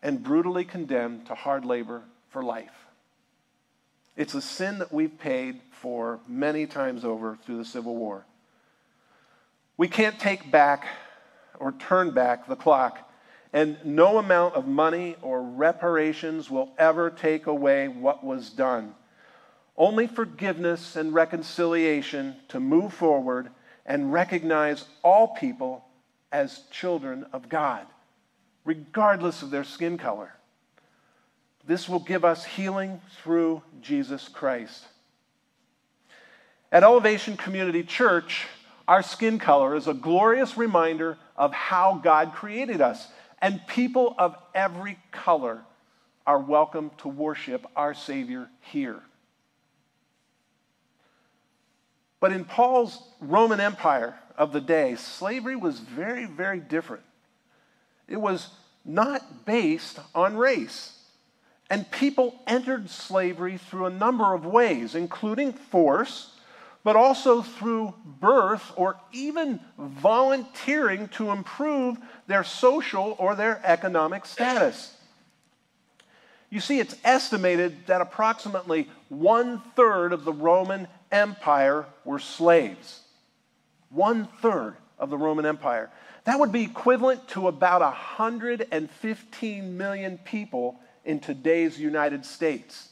and 0.03 0.23
brutally 0.23 0.65
condemned 0.65 1.27
to 1.27 1.35
hard 1.35 1.65
labor 1.65 2.03
for 2.31 2.43
life. 2.43 2.87
It's 4.17 4.35
a 4.35 4.43
sin 4.43 4.79
that 4.79 4.93
we've 4.93 5.19
paid 5.19 5.61
for 5.73 6.21
many 6.29 6.67
times 6.67 7.05
over 7.05 7.39
through 7.45 7.59
the 7.59 7.65
Civil 7.65 7.97
War. 7.97 8.25
We 9.77 9.89
can't 9.89 10.19
take 10.19 10.51
back 10.51 10.87
or 11.59 11.73
turn 11.73 12.11
back 12.11 12.47
the 12.47 12.57
clock, 12.57 13.11
and 13.53 13.79
no 13.85 14.19
amount 14.19 14.55
of 14.55 14.67
money 14.67 15.17
or 15.23 15.43
reparations 15.43 16.51
will 16.51 16.73
ever 16.79 17.11
take 17.11 17.47
away 17.47 17.89
what 17.89 18.23
was 18.23 18.51
done. 18.51 18.95
Only 19.77 20.07
forgiveness 20.07 20.97
and 20.97 21.15
reconciliation 21.15 22.37
to 22.49 22.61
move 22.61 22.93
forward 22.93 23.51
and 23.87 24.13
recognize 24.13 24.85
all 25.03 25.29
people 25.29 25.85
as 26.33 26.63
children 26.71 27.27
of 27.33 27.49
God, 27.49 27.87
regardless 28.65 29.43
of 29.43 29.51
their 29.51 29.65
skin 29.65 29.99
color. 29.99 30.33
This 31.67 31.89
will 31.89 32.01
give 32.01 32.25
us 32.25 32.45
healing 32.45 33.01
through 33.23 33.63
Jesus 33.81 34.29
Christ. 34.29 34.85
At 36.73 36.85
Elevation 36.85 37.37
Community 37.37 37.83
Church, 37.83 38.47
our 38.87 39.03
skin 39.03 39.39
color 39.39 39.75
is 39.75 39.87
a 39.87 39.95
glorious 39.95 40.57
reminder 40.57 41.19
of 41.37 41.53
how 41.53 42.01
God 42.03 42.33
created 42.33 42.81
us, 42.81 43.09
and 43.43 43.61
people 43.67 44.15
of 44.19 44.37
every 44.55 44.99
color 45.11 45.63
are 46.27 46.39
welcome 46.39 46.91
to 46.99 47.09
worship 47.09 47.67
our 47.75 47.95
Savior 47.95 48.49
here. 48.61 49.01
But 52.21 52.33
in 52.33 52.45
Paul's 52.45 53.03
Roman 53.21 53.61
Empire 53.61 54.15
of 54.37 54.53
the 54.53 54.61
day, 54.61 54.95
slavery 54.95 55.57
was 55.57 55.81
very, 55.81 56.27
very 56.27 56.61
different. 56.61 57.03
It 58.07 58.19
was 58.19 58.51
not 58.85 59.47
based 59.47 59.99
on 60.15 60.37
race. 60.37 60.99
And 61.71 61.91
people 61.91 62.41
entered 62.47 62.91
slavery 62.91 63.57
through 63.57 63.87
a 63.87 63.91
number 63.91 64.35
of 64.35 64.45
ways, 64.45 64.95
including 64.95 65.53
force, 65.53 66.35
but 66.83 66.97
also 66.97 67.43
through 67.43 67.95
birth 68.05 68.73
or 68.77 68.97
even 69.13 69.61
volunteering 69.79 71.09
to 71.09 71.31
improve 71.31 71.99
their 72.27 72.43
social 72.43 73.15
or 73.19 73.35
their 73.35 73.61
economic 73.65 74.27
status. 74.27 74.97
You 76.49 76.59
see, 76.59 76.81
it's 76.81 76.97
estimated 77.05 77.87
that 77.87 78.01
approximately 78.01 78.89
one 79.09 79.63
third 79.77 80.13
of 80.13 80.25
the 80.25 80.33
Roman 80.33 80.89
Empire 81.13 81.87
were 82.05 82.19
slaves. 82.19 83.01
One 83.91 84.29
third 84.41 84.77
of 84.99 85.11
the 85.11 85.19
Roman 85.19 85.47
Empire. 85.47 85.91
That 86.25 86.39
would 86.39 86.53
be 86.53 86.63
equivalent 86.63 87.27
to 87.29 87.49
about 87.49 87.81
115 87.81 89.77
million 89.77 90.19
people 90.19 90.79
in 91.05 91.19
today's 91.19 91.81
United 91.81 92.25
States. 92.25 92.89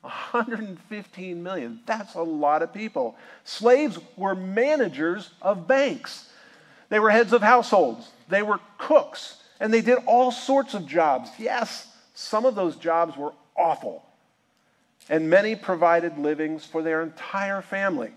115 0.00 1.42
million. 1.42 1.80
That's 1.86 2.14
a 2.14 2.22
lot 2.22 2.62
of 2.62 2.74
people. 2.74 3.16
Slaves 3.44 3.98
were 4.16 4.34
managers 4.34 5.30
of 5.40 5.66
banks, 5.66 6.28
they 6.88 6.98
were 6.98 7.10
heads 7.10 7.32
of 7.32 7.42
households, 7.42 8.10
they 8.28 8.42
were 8.42 8.60
cooks, 8.78 9.42
and 9.60 9.72
they 9.72 9.80
did 9.80 9.98
all 10.06 10.30
sorts 10.30 10.74
of 10.74 10.86
jobs. 10.86 11.30
Yes, 11.38 11.88
some 12.14 12.44
of 12.44 12.54
those 12.54 12.76
jobs 12.76 13.16
were 13.16 13.32
awful 13.56 14.03
and 15.08 15.28
many 15.28 15.54
provided 15.54 16.18
livings 16.18 16.64
for 16.64 16.82
their 16.82 17.02
entire 17.02 17.62
family. 17.62 18.12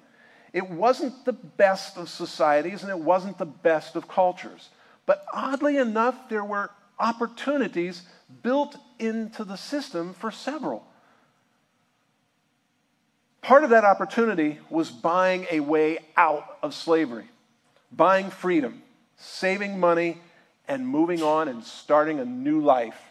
It 0.54 0.70
wasn't 0.70 1.26
the 1.26 1.34
best 1.34 1.98
of 1.98 2.10
societies 2.10 2.84
and 2.84 2.92
it 2.92 3.00
wasn't 3.00 3.38
the 3.38 3.46
best 3.46 3.96
of 3.96 4.08
cultures. 4.08 4.70
But 5.06 5.26
oddly 5.34 5.78
enough, 5.78 6.30
there 6.30 6.44
were 6.44 6.72
opportunities 7.00 8.04
built 8.42 8.76
into 9.00 9.44
the 9.44 9.56
system 9.56 10.14
for 10.14 10.32
several. 10.32 10.86
Part 13.42 13.64
of 13.64 13.70
that 13.70 13.86
opportunity 13.86 14.60
was 14.70 14.90
buying 14.90 15.48
a 15.52 15.60
way 15.60 16.00
out 16.18 16.58
of 16.62 16.74
slavery, 16.74 17.30
buying 17.92 18.30
freedom, 18.30 18.82
saving 19.16 19.80
money, 19.80 20.18
and 20.68 20.86
moving 20.86 21.24
on 21.24 21.48
and 21.48 21.64
starting 21.64 22.20
a 22.20 22.26
new 22.26 22.60
life. 22.60 23.07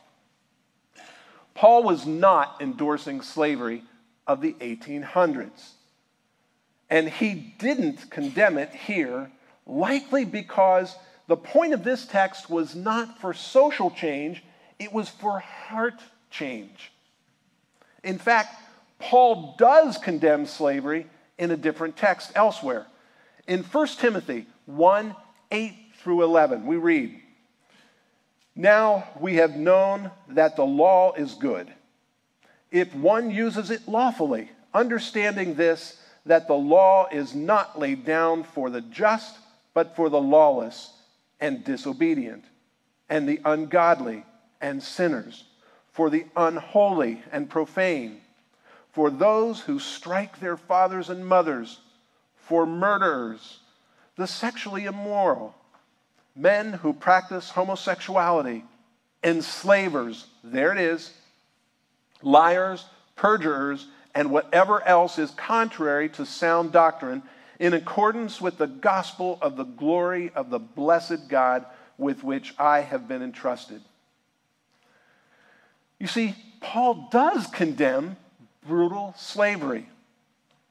Paul 1.56 1.82
was 1.82 2.06
not 2.06 2.56
endorsing 2.60 3.22
slavery 3.22 3.82
of 4.26 4.40
the 4.42 4.52
1800s. 4.54 5.70
And 6.90 7.08
he 7.08 7.54
didn't 7.58 8.10
condemn 8.10 8.58
it 8.58 8.72
here, 8.72 9.30
likely 9.66 10.24
because 10.24 10.94
the 11.26 11.36
point 11.36 11.72
of 11.72 11.82
this 11.82 12.06
text 12.06 12.48
was 12.50 12.76
not 12.76 13.20
for 13.20 13.32
social 13.32 13.90
change, 13.90 14.44
it 14.78 14.92
was 14.92 15.08
for 15.08 15.40
heart 15.40 16.00
change. 16.30 16.92
In 18.04 18.18
fact, 18.18 18.54
Paul 18.98 19.56
does 19.58 19.98
condemn 19.98 20.46
slavery 20.46 21.06
in 21.38 21.50
a 21.50 21.56
different 21.56 21.96
text 21.96 22.32
elsewhere. 22.34 22.86
In 23.48 23.62
1 23.62 23.86
Timothy 23.98 24.46
1 24.66 25.16
8 25.50 25.74
through 25.98 26.22
11, 26.22 26.66
we 26.66 26.76
read, 26.76 27.20
now 28.56 29.06
we 29.20 29.34
have 29.34 29.54
known 29.54 30.10
that 30.28 30.56
the 30.56 30.64
law 30.64 31.12
is 31.12 31.34
good. 31.34 31.72
If 32.70 32.94
one 32.94 33.30
uses 33.30 33.70
it 33.70 33.86
lawfully, 33.86 34.50
understanding 34.74 35.54
this, 35.54 36.00
that 36.24 36.48
the 36.48 36.54
law 36.54 37.06
is 37.12 37.34
not 37.34 37.78
laid 37.78 38.04
down 38.04 38.42
for 38.42 38.70
the 38.70 38.80
just, 38.80 39.36
but 39.74 39.94
for 39.94 40.08
the 40.08 40.20
lawless 40.20 40.92
and 41.38 41.62
disobedient, 41.62 42.44
and 43.08 43.28
the 43.28 43.40
ungodly 43.44 44.24
and 44.60 44.82
sinners, 44.82 45.44
for 45.92 46.10
the 46.10 46.24
unholy 46.34 47.22
and 47.30 47.48
profane, 47.48 48.20
for 48.90 49.10
those 49.10 49.60
who 49.60 49.78
strike 49.78 50.40
their 50.40 50.56
fathers 50.56 51.10
and 51.10 51.26
mothers, 51.26 51.80
for 52.34 52.66
murderers, 52.66 53.60
the 54.16 54.26
sexually 54.26 54.86
immoral, 54.86 55.54
men 56.36 56.74
who 56.74 56.92
practice 56.92 57.50
homosexuality, 57.50 58.64
enslavers, 59.24 60.26
there 60.44 60.72
it 60.72 60.78
is, 60.78 61.12
liars, 62.22 62.84
perjurers, 63.16 63.86
and 64.14 64.30
whatever 64.30 64.82
else 64.86 65.18
is 65.18 65.30
contrary 65.32 66.08
to 66.10 66.26
sound 66.26 66.72
doctrine, 66.72 67.22
in 67.58 67.72
accordance 67.72 68.40
with 68.40 68.58
the 68.58 68.66
gospel 68.66 69.38
of 69.40 69.56
the 69.56 69.64
glory 69.64 70.30
of 70.34 70.50
the 70.50 70.58
blessed 70.58 71.28
God 71.28 71.64
with 71.98 72.22
which 72.22 72.54
I 72.58 72.80
have 72.80 73.08
been 73.08 73.22
entrusted. 73.22 73.80
You 75.98 76.06
see, 76.06 76.34
Paul 76.60 77.08
does 77.10 77.46
condemn 77.46 78.16
brutal 78.66 79.14
slavery 79.16 79.88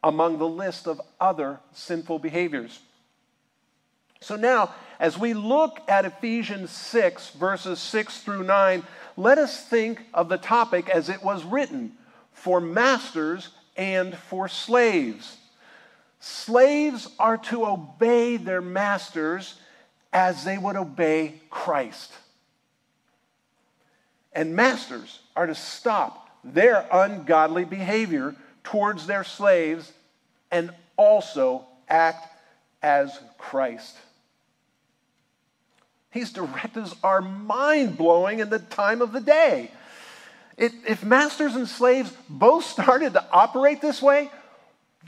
among 0.04 0.38
the 0.38 0.48
list 0.48 0.88
of 0.88 1.02
other 1.20 1.60
sinful 1.74 2.20
behaviors. 2.20 2.80
So 4.22 4.36
now, 4.36 4.74
as 5.00 5.18
we 5.18 5.34
look 5.34 5.80
at 5.88 6.06
Ephesians 6.06 6.72
6, 6.72 7.30
verses 7.32 7.80
6 7.80 8.20
through 8.20 8.44
9, 8.44 8.84
let 9.18 9.38
us 9.38 9.66
think 9.66 10.02
of 10.14 10.30
the 10.30 10.38
topic 10.38 10.90
as 10.90 11.10
it 11.10 11.24
was 11.24 11.44
written 11.44 11.94
for 12.32 12.60
masters 12.60 13.50
and 13.78 14.16
for 14.16 14.48
slaves. 14.48 15.38
Slaves 16.20 17.10
are 17.20 17.38
to 17.38 17.66
obey 17.66 18.38
their 18.38 18.62
masters 18.62 19.56
as 20.12 20.44
they 20.44 20.58
would 20.58 20.76
obey 20.76 21.42
Christ. 21.50 22.12
And 24.34 24.56
masters 24.56 25.20
are 25.36 25.48
to 25.48 25.56
stop 25.56 26.30
their 26.44 26.88
ungodly 26.92 27.66
behavior 27.66 28.36
towards 28.64 29.08
their 29.08 29.24
slaves 29.24 29.92
and 30.52 30.72
also 30.98 31.66
act 31.88 32.28
as 32.82 33.20
Christ. 33.38 33.96
These 36.16 36.32
directives 36.32 36.96
are 37.04 37.20
mind 37.20 37.98
blowing 37.98 38.40
in 38.40 38.50
the 38.50 38.60
time 38.60 39.02
of 39.02 39.12
the 39.12 39.20
day. 39.20 39.70
It, 40.56 40.72
if 40.88 41.04
masters 41.04 41.56
and 41.56 41.68
slaves 41.68 42.14
both 42.30 42.64
started 42.72 43.12
to 43.14 43.26
operate 43.32 43.82
this 43.82 44.02
way, 44.02 44.32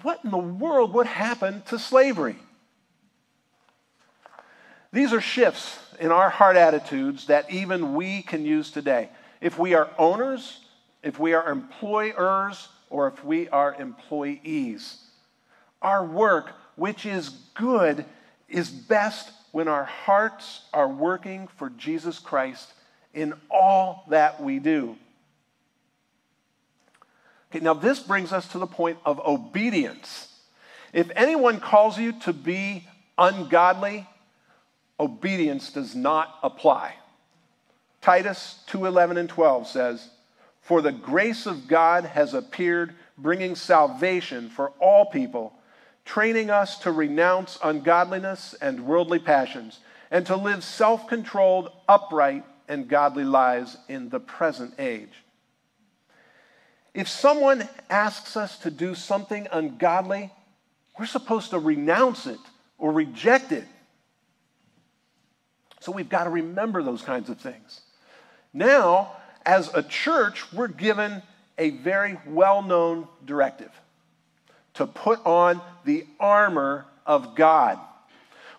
what 0.01 0.19
in 0.25 0.31
the 0.31 0.37
world 0.37 0.93
would 0.93 1.07
happen 1.07 1.63
to 1.67 1.79
slavery? 1.79 2.35
These 4.91 5.13
are 5.13 5.21
shifts 5.21 5.79
in 5.97 6.11
our 6.11 6.29
heart 6.29 6.57
attitudes 6.57 7.27
that 7.27 7.49
even 7.49 7.95
we 7.95 8.21
can 8.21 8.45
use 8.45 8.69
today. 8.69 9.07
If 9.39 9.57
we 9.57 9.75
are 9.75 9.89
owners, 9.97 10.59
if 11.03 11.17
we 11.19 11.33
are 11.33 11.49
employers, 11.49 12.67
or 12.89 13.07
if 13.07 13.23
we 13.23 13.47
are 13.47 13.73
employees, 13.79 14.97
our 15.81 16.05
work, 16.05 16.51
which 16.75 17.05
is 17.05 17.29
good, 17.55 18.03
is 18.49 18.69
best 18.69 19.31
when 19.57 19.67
our 19.67 19.85
hearts 19.85 20.61
are 20.71 20.87
working 20.87 21.47
for 21.47 21.71
Jesus 21.71 22.19
Christ 22.19 22.73
in 23.15 23.33
all 23.49 24.05
that 24.09 24.39
we 24.39 24.59
do. 24.59 24.95
Okay, 27.49 27.63
now 27.63 27.73
this 27.73 27.99
brings 27.99 28.31
us 28.31 28.47
to 28.49 28.59
the 28.59 28.67
point 28.67 28.99
of 29.03 29.19
obedience. 29.19 30.31
If 30.93 31.09
anyone 31.15 31.59
calls 31.59 31.97
you 31.97 32.11
to 32.19 32.33
be 32.33 32.87
ungodly, 33.17 34.07
obedience 34.99 35.71
does 35.71 35.95
not 35.95 36.37
apply. 36.43 36.93
Titus 37.99 38.63
2:11 38.67 39.17
and 39.17 39.27
12 39.27 39.65
says, 39.65 40.11
"For 40.61 40.83
the 40.83 40.91
grace 40.91 41.47
of 41.47 41.67
God 41.67 42.05
has 42.05 42.35
appeared, 42.35 42.95
bringing 43.17 43.55
salvation 43.55 44.51
for 44.51 44.69
all 44.79 45.07
people, 45.07 45.56
training 46.07 46.49
us 46.49 46.79
to 46.79 46.91
renounce 46.91 47.59
ungodliness 47.61 48.55
and 48.61 48.87
worldly 48.87 49.19
passions, 49.19 49.79
and 50.09 50.25
to 50.25 50.35
live 50.35 50.63
self-controlled, 50.63 51.69
upright, 51.87 52.45
and 52.67 52.87
godly 52.87 53.25
lives 53.25 53.77
in 53.89 54.09
the 54.09 54.19
present 54.19 54.73
age." 54.79 55.23
If 56.93 57.07
someone 57.07 57.67
asks 57.89 58.37
us 58.37 58.57
to 58.59 58.71
do 58.71 58.95
something 58.95 59.47
ungodly, 59.51 60.33
we're 60.97 61.05
supposed 61.05 61.51
to 61.51 61.59
renounce 61.59 62.25
it 62.25 62.39
or 62.77 62.91
reject 62.91 63.51
it. 63.51 63.67
So 65.81 65.91
we've 65.91 66.09
got 66.09 66.23
to 66.23 66.29
remember 66.29 66.81
those 66.81 67.01
kinds 67.01 67.29
of 67.29 67.39
things. 67.39 67.81
Now, 68.53 69.11
as 69.45 69.71
a 69.73 69.83
church, 69.83 70.51
we're 70.51 70.67
given 70.69 71.21
a 71.57 71.71
very 71.71 72.19
well 72.25 72.61
known 72.61 73.07
directive 73.25 73.71
to 74.77 74.87
put 74.87 75.23
on 75.25 75.61
the 75.85 76.05
armor 76.19 76.85
of 77.05 77.35
God. 77.35 77.79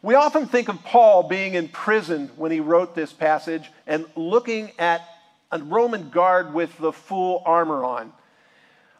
We 0.02 0.14
often 0.14 0.46
think 0.46 0.68
of 0.68 0.82
Paul 0.84 1.24
being 1.24 1.54
in 1.54 1.68
prison 1.68 2.30
when 2.36 2.52
he 2.52 2.60
wrote 2.60 2.94
this 2.94 3.12
passage 3.12 3.70
and 3.86 4.06
looking 4.14 4.70
at 4.78 5.02
a 5.50 5.58
Roman 5.58 6.10
guard 6.10 6.54
with 6.54 6.76
the 6.78 6.92
full 6.92 7.42
armor 7.44 7.84
on. 7.84 8.12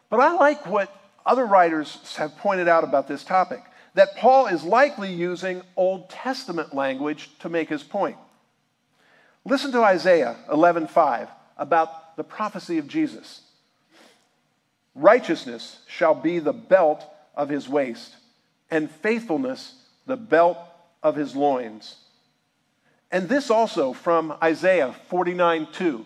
But 0.09 0.19
I 0.19 0.33
like 0.33 0.65
what 0.65 0.93
other 1.25 1.45
writers 1.45 2.15
have 2.17 2.35
pointed 2.37 2.67
out 2.67 2.83
about 2.83 3.07
this 3.07 3.23
topic 3.23 3.63
that 3.93 4.15
Paul 4.17 4.47
is 4.47 4.63
likely 4.63 5.11
using 5.13 5.61
Old 5.75 6.09
Testament 6.09 6.73
language 6.73 7.29
to 7.39 7.49
make 7.49 7.69
his 7.69 7.83
point. 7.83 8.17
Listen 9.45 9.71
to 9.71 9.83
Isaiah 9.83 10.35
11:5 10.51 11.29
about 11.57 12.15
the 12.17 12.23
prophecy 12.23 12.77
of 12.77 12.87
Jesus. 12.87 13.41
Righteousness 14.99 15.79
shall 15.87 16.13
be 16.13 16.39
the 16.39 16.53
belt 16.53 17.05
of 17.33 17.47
his 17.47 17.69
waist, 17.69 18.15
and 18.69 18.91
faithfulness 18.91 19.75
the 20.05 20.17
belt 20.17 20.57
of 21.01 21.15
his 21.15 21.37
loins. 21.37 21.95
And 23.09 23.29
this 23.29 23.49
also 23.49 23.93
from 23.93 24.37
Isaiah 24.43 24.93
49:2. 25.09 26.05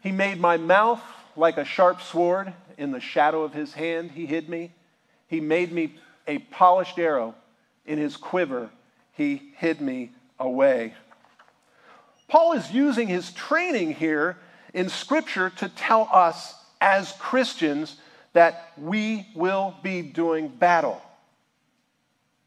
He 0.00 0.12
made 0.12 0.40
my 0.40 0.56
mouth 0.56 1.02
like 1.36 1.58
a 1.58 1.64
sharp 1.64 2.00
sword, 2.00 2.54
in 2.78 2.90
the 2.90 3.00
shadow 3.00 3.42
of 3.42 3.52
his 3.52 3.74
hand, 3.74 4.12
he 4.12 4.24
hid 4.24 4.48
me. 4.48 4.72
He 5.28 5.40
made 5.40 5.70
me 5.70 5.98
a 6.26 6.38
polished 6.38 6.98
arrow. 6.98 7.34
In 7.84 7.98
his 7.98 8.16
quiver, 8.16 8.70
he 9.12 9.52
hid 9.56 9.80
me 9.80 10.12
away. 10.38 10.94
Paul 12.28 12.54
is 12.54 12.72
using 12.72 13.08
his 13.08 13.30
training 13.32 13.94
here 13.94 14.38
in 14.74 14.88
Scripture 14.88 15.50
to 15.50 15.68
tell 15.68 16.08
us 16.12 16.54
as 16.80 17.12
Christians 17.18 17.96
that 18.36 18.72
we 18.76 19.26
will 19.34 19.74
be 19.82 20.02
doing 20.02 20.48
battle. 20.48 21.00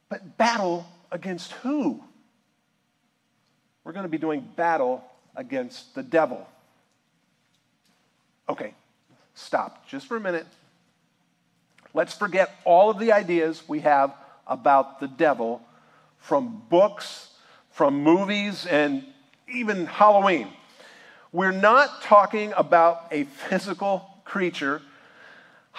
But 0.08 0.38
battle 0.38 0.86
against 1.12 1.52
who? 1.63 1.99
We're 3.84 3.93
going 3.93 4.04
to 4.04 4.10
be 4.10 4.19
doing 4.19 4.47
battle 4.56 5.04
against 5.36 5.95
the 5.95 6.04
devil. 6.04 6.47
Okay, 8.47 8.75
stop 9.34 9.88
just 9.88 10.06
for 10.06 10.15
a 10.15 10.19
minute. 10.19 10.45
Let's 11.95 12.13
forget 12.13 12.52
all 12.65 12.91
of 12.91 12.99
the 12.99 13.12
ideas 13.12 13.63
we 13.67 13.80
have 13.80 14.13
about 14.45 14.99
the 14.99 15.08
devil 15.08 15.60
from 16.19 16.62
books, 16.69 17.30
from 17.71 18.04
movies, 18.04 18.67
and 18.67 19.04
even 19.52 19.88
Halloween. 19.88 20.49
We're 21.32 21.49
not 21.52 22.04
talking 22.04 22.54
about 22.56 23.08
a 23.10 23.23
physical 23.23 24.08
creature 24.23 24.84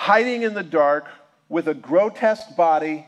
hiding 0.01 0.45
in 0.45 0.55
the 0.55 0.63
dark 0.63 1.07
with 1.51 1.69
a 1.69 1.75
grotesque 1.75 2.57
body 2.57 3.07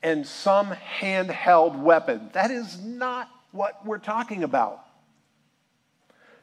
and 0.00 0.24
some 0.24 0.70
handheld 0.70 1.76
weapon. 1.82 2.30
That 2.34 2.52
is 2.52 2.78
not 2.78 3.28
what 3.50 3.84
we're 3.84 3.98
talking 3.98 4.44
about. 4.44 4.78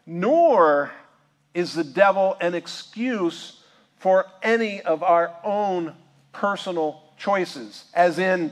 Nor 0.05 0.91
is 1.53 1.73
the 1.73 1.85
devil 1.85 2.35
an 2.41 2.53
excuse 2.53 3.63
for 3.95 4.25
any 4.43 4.81
of 4.81 5.03
our 5.03 5.33
own 5.41 5.93
personal 6.33 7.01
choices, 7.15 7.85
as 7.93 8.19
in, 8.19 8.51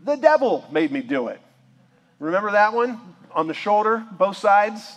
the 0.00 0.16
devil 0.16 0.66
made 0.72 0.90
me 0.90 1.02
do 1.02 1.28
it. 1.28 1.40
Remember 2.18 2.50
that 2.50 2.72
one 2.72 3.00
on 3.30 3.46
the 3.46 3.54
shoulder, 3.54 4.04
both 4.10 4.36
sides? 4.36 4.96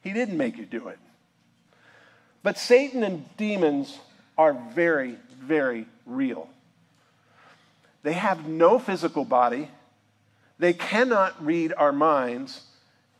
He 0.00 0.12
didn't 0.12 0.36
make 0.36 0.58
you 0.58 0.64
do 0.64 0.86
it. 0.86 0.98
But 2.46 2.58
Satan 2.58 3.02
and 3.02 3.24
demons 3.36 3.98
are 4.38 4.52
very, 4.72 5.16
very 5.36 5.84
real. 6.06 6.48
They 8.04 8.12
have 8.12 8.46
no 8.46 8.78
physical 8.78 9.24
body, 9.24 9.68
they 10.56 10.72
cannot 10.72 11.44
read 11.44 11.72
our 11.76 11.90
minds, 11.90 12.62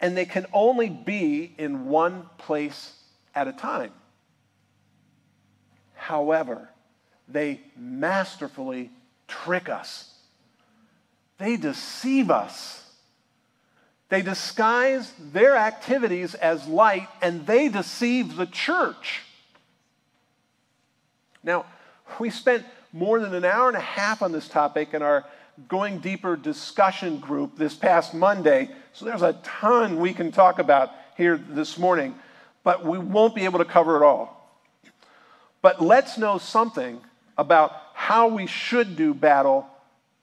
and 0.01 0.17
they 0.17 0.27
can 0.27 0.47
only 0.53 0.89
be 0.89 1.53
in 1.59 1.87
one 1.87 2.27
place 2.39 2.93
at 3.35 3.49
a 3.49 3.53
time. 3.53 3.91
However, 5.95 6.69
they 7.27 7.63
masterfully 7.77 8.93
trick 9.27 9.69
us, 9.69 10.15
they 11.39 11.57
deceive 11.57 12.31
us. 12.31 12.86
They 14.09 14.23
disguise 14.23 15.13
their 15.33 15.57
activities 15.57 16.35
as 16.35 16.67
light 16.69 17.09
and 17.21 17.47
they 17.47 17.69
deceive 17.69 18.37
the 18.37 18.47
church. 18.47 19.23
Now, 21.43 21.67
we 22.19 22.31
spent 22.31 22.65
more 22.93 23.19
than 23.21 23.35
an 23.35 23.45
hour 23.45 23.69
and 23.69 23.77
a 23.77 23.81
half 23.81 24.23
on 24.23 24.33
this 24.33 24.49
topic 24.49 24.95
in 24.95 25.03
our 25.03 25.25
Going 25.69 25.99
Deeper 25.99 26.37
discussion 26.37 27.19
group 27.19 27.57
this 27.57 27.75
past 27.75 28.15
Monday. 28.15 28.71
So 28.93 29.05
there's 29.07 29.23
a 29.23 29.33
ton 29.43 29.99
we 29.99 30.13
can 30.13 30.31
talk 30.31 30.59
about 30.59 30.91
here 31.17 31.37
this 31.37 31.79
morning, 31.79 32.15
but 32.63 32.85
we 32.85 32.99
won't 32.99 33.35
be 33.35 33.45
able 33.45 33.59
to 33.59 33.65
cover 33.65 33.97
it 33.97 34.05
all. 34.05 34.37
But 35.63 35.81
let's 35.81 36.19
know 36.19 36.39
something 36.39 37.01
about 37.39 37.73
how 37.95 38.29
we 38.29 38.47
should 38.47 38.97
do 38.97 39.15
battle 39.15 39.67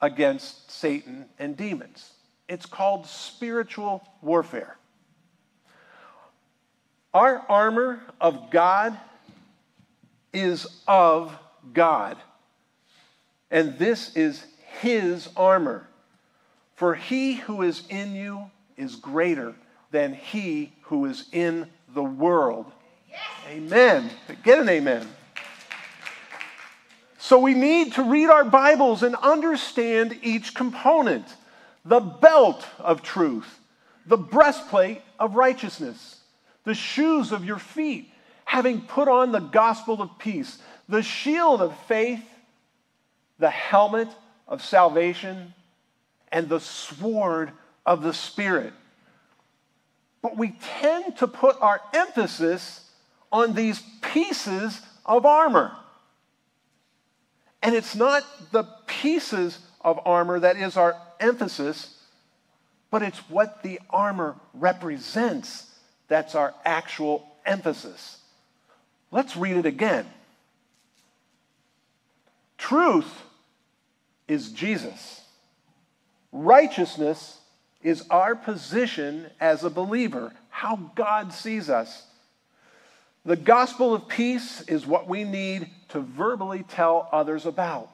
against 0.00 0.70
Satan 0.70 1.26
and 1.38 1.56
demons. 1.56 2.13
It's 2.54 2.66
called 2.66 3.08
spiritual 3.08 4.06
warfare. 4.22 4.76
Our 7.12 7.44
armor 7.48 8.00
of 8.20 8.52
God 8.52 8.96
is 10.32 10.64
of 10.86 11.36
God. 11.72 12.16
And 13.50 13.76
this 13.76 14.14
is 14.14 14.44
his 14.80 15.28
armor. 15.36 15.88
For 16.76 16.94
he 16.94 17.34
who 17.34 17.62
is 17.62 17.82
in 17.88 18.14
you 18.14 18.52
is 18.76 18.94
greater 18.94 19.56
than 19.90 20.14
he 20.14 20.72
who 20.82 21.06
is 21.06 21.24
in 21.32 21.68
the 21.92 22.04
world. 22.04 22.70
Yes. 23.10 23.20
Amen. 23.48 24.10
Get 24.44 24.60
an 24.60 24.68
amen. 24.68 25.08
So 27.18 27.40
we 27.40 27.54
need 27.54 27.94
to 27.94 28.04
read 28.04 28.28
our 28.28 28.44
Bibles 28.44 29.02
and 29.02 29.16
understand 29.16 30.16
each 30.22 30.54
component 30.54 31.26
the 31.84 32.00
belt 32.00 32.66
of 32.78 33.02
truth, 33.02 33.60
the 34.06 34.16
breastplate 34.16 35.02
of 35.18 35.36
righteousness, 35.36 36.20
the 36.64 36.74
shoes 36.74 37.32
of 37.32 37.44
your 37.44 37.58
feet, 37.58 38.10
having 38.44 38.80
put 38.80 39.08
on 39.08 39.32
the 39.32 39.40
gospel 39.40 40.00
of 40.00 40.18
peace, 40.18 40.58
the 40.88 41.02
shield 41.02 41.60
of 41.60 41.76
faith, 41.86 42.22
the 43.38 43.50
helmet 43.50 44.08
of 44.48 44.62
salvation, 44.62 45.52
and 46.30 46.48
the 46.48 46.60
sword 46.60 47.52
of 47.86 48.02
the 48.02 48.12
Spirit. 48.12 48.72
But 50.22 50.36
we 50.36 50.56
tend 50.80 51.18
to 51.18 51.26
put 51.26 51.60
our 51.60 51.80
emphasis 51.92 52.88
on 53.30 53.54
these 53.54 53.82
pieces 54.00 54.80
of 55.04 55.26
armor. 55.26 55.72
And 57.62 57.74
it's 57.74 57.94
not 57.94 58.22
the 58.52 58.64
pieces 58.86 59.58
of 59.84 60.00
armor 60.04 60.40
that 60.40 60.56
is 60.56 60.76
our 60.76 60.96
emphasis, 61.20 61.96
but 62.90 63.02
it's 63.02 63.18
what 63.30 63.62
the 63.62 63.78
armor 63.90 64.34
represents 64.54 65.70
that's 66.08 66.34
our 66.34 66.54
actual 66.64 67.26
emphasis. 67.46 68.18
Let's 69.10 69.36
read 69.36 69.56
it 69.56 69.66
again. 69.66 70.06
Truth 72.58 73.10
is 74.26 74.50
Jesus. 74.50 75.22
Righteousness 76.32 77.38
is 77.82 78.02
our 78.10 78.34
position 78.34 79.26
as 79.40 79.62
a 79.62 79.70
believer, 79.70 80.32
how 80.48 80.76
God 80.94 81.32
sees 81.32 81.68
us. 81.68 82.06
The 83.24 83.36
gospel 83.36 83.94
of 83.94 84.08
peace 84.08 84.62
is 84.62 84.86
what 84.86 85.08
we 85.08 85.24
need 85.24 85.70
to 85.90 86.00
verbally 86.00 86.64
tell 86.68 87.08
others 87.12 87.46
about. 87.46 87.90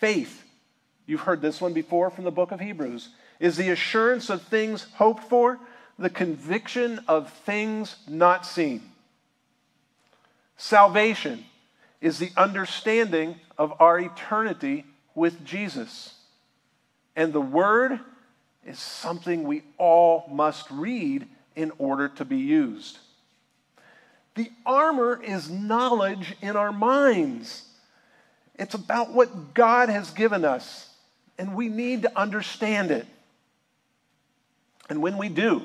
Faith, 0.00 0.44
you've 1.06 1.20
heard 1.20 1.40
this 1.40 1.60
one 1.60 1.72
before 1.72 2.10
from 2.10 2.24
the 2.24 2.30
book 2.30 2.52
of 2.52 2.60
Hebrews, 2.60 3.10
is 3.40 3.56
the 3.56 3.70
assurance 3.70 4.30
of 4.30 4.42
things 4.42 4.86
hoped 4.94 5.24
for, 5.24 5.58
the 5.98 6.10
conviction 6.10 7.00
of 7.08 7.32
things 7.32 7.96
not 8.08 8.44
seen. 8.44 8.82
Salvation 10.56 11.44
is 12.00 12.18
the 12.18 12.30
understanding 12.36 13.36
of 13.58 13.72
our 13.80 13.98
eternity 13.98 14.84
with 15.14 15.44
Jesus. 15.44 16.14
And 17.14 17.32
the 17.32 17.40
Word 17.40 18.00
is 18.66 18.78
something 18.78 19.44
we 19.44 19.62
all 19.78 20.28
must 20.30 20.70
read 20.70 21.26
in 21.54 21.72
order 21.78 22.08
to 22.08 22.24
be 22.24 22.38
used. 22.38 22.98
The 24.34 24.50
armor 24.66 25.22
is 25.22 25.48
knowledge 25.48 26.36
in 26.42 26.56
our 26.56 26.72
minds. 26.72 27.64
It's 28.58 28.74
about 28.74 29.12
what 29.12 29.54
God 29.54 29.88
has 29.88 30.10
given 30.10 30.44
us, 30.44 30.88
and 31.38 31.54
we 31.54 31.68
need 31.68 32.02
to 32.02 32.18
understand 32.18 32.90
it. 32.90 33.06
And 34.88 35.02
when 35.02 35.18
we 35.18 35.28
do, 35.28 35.62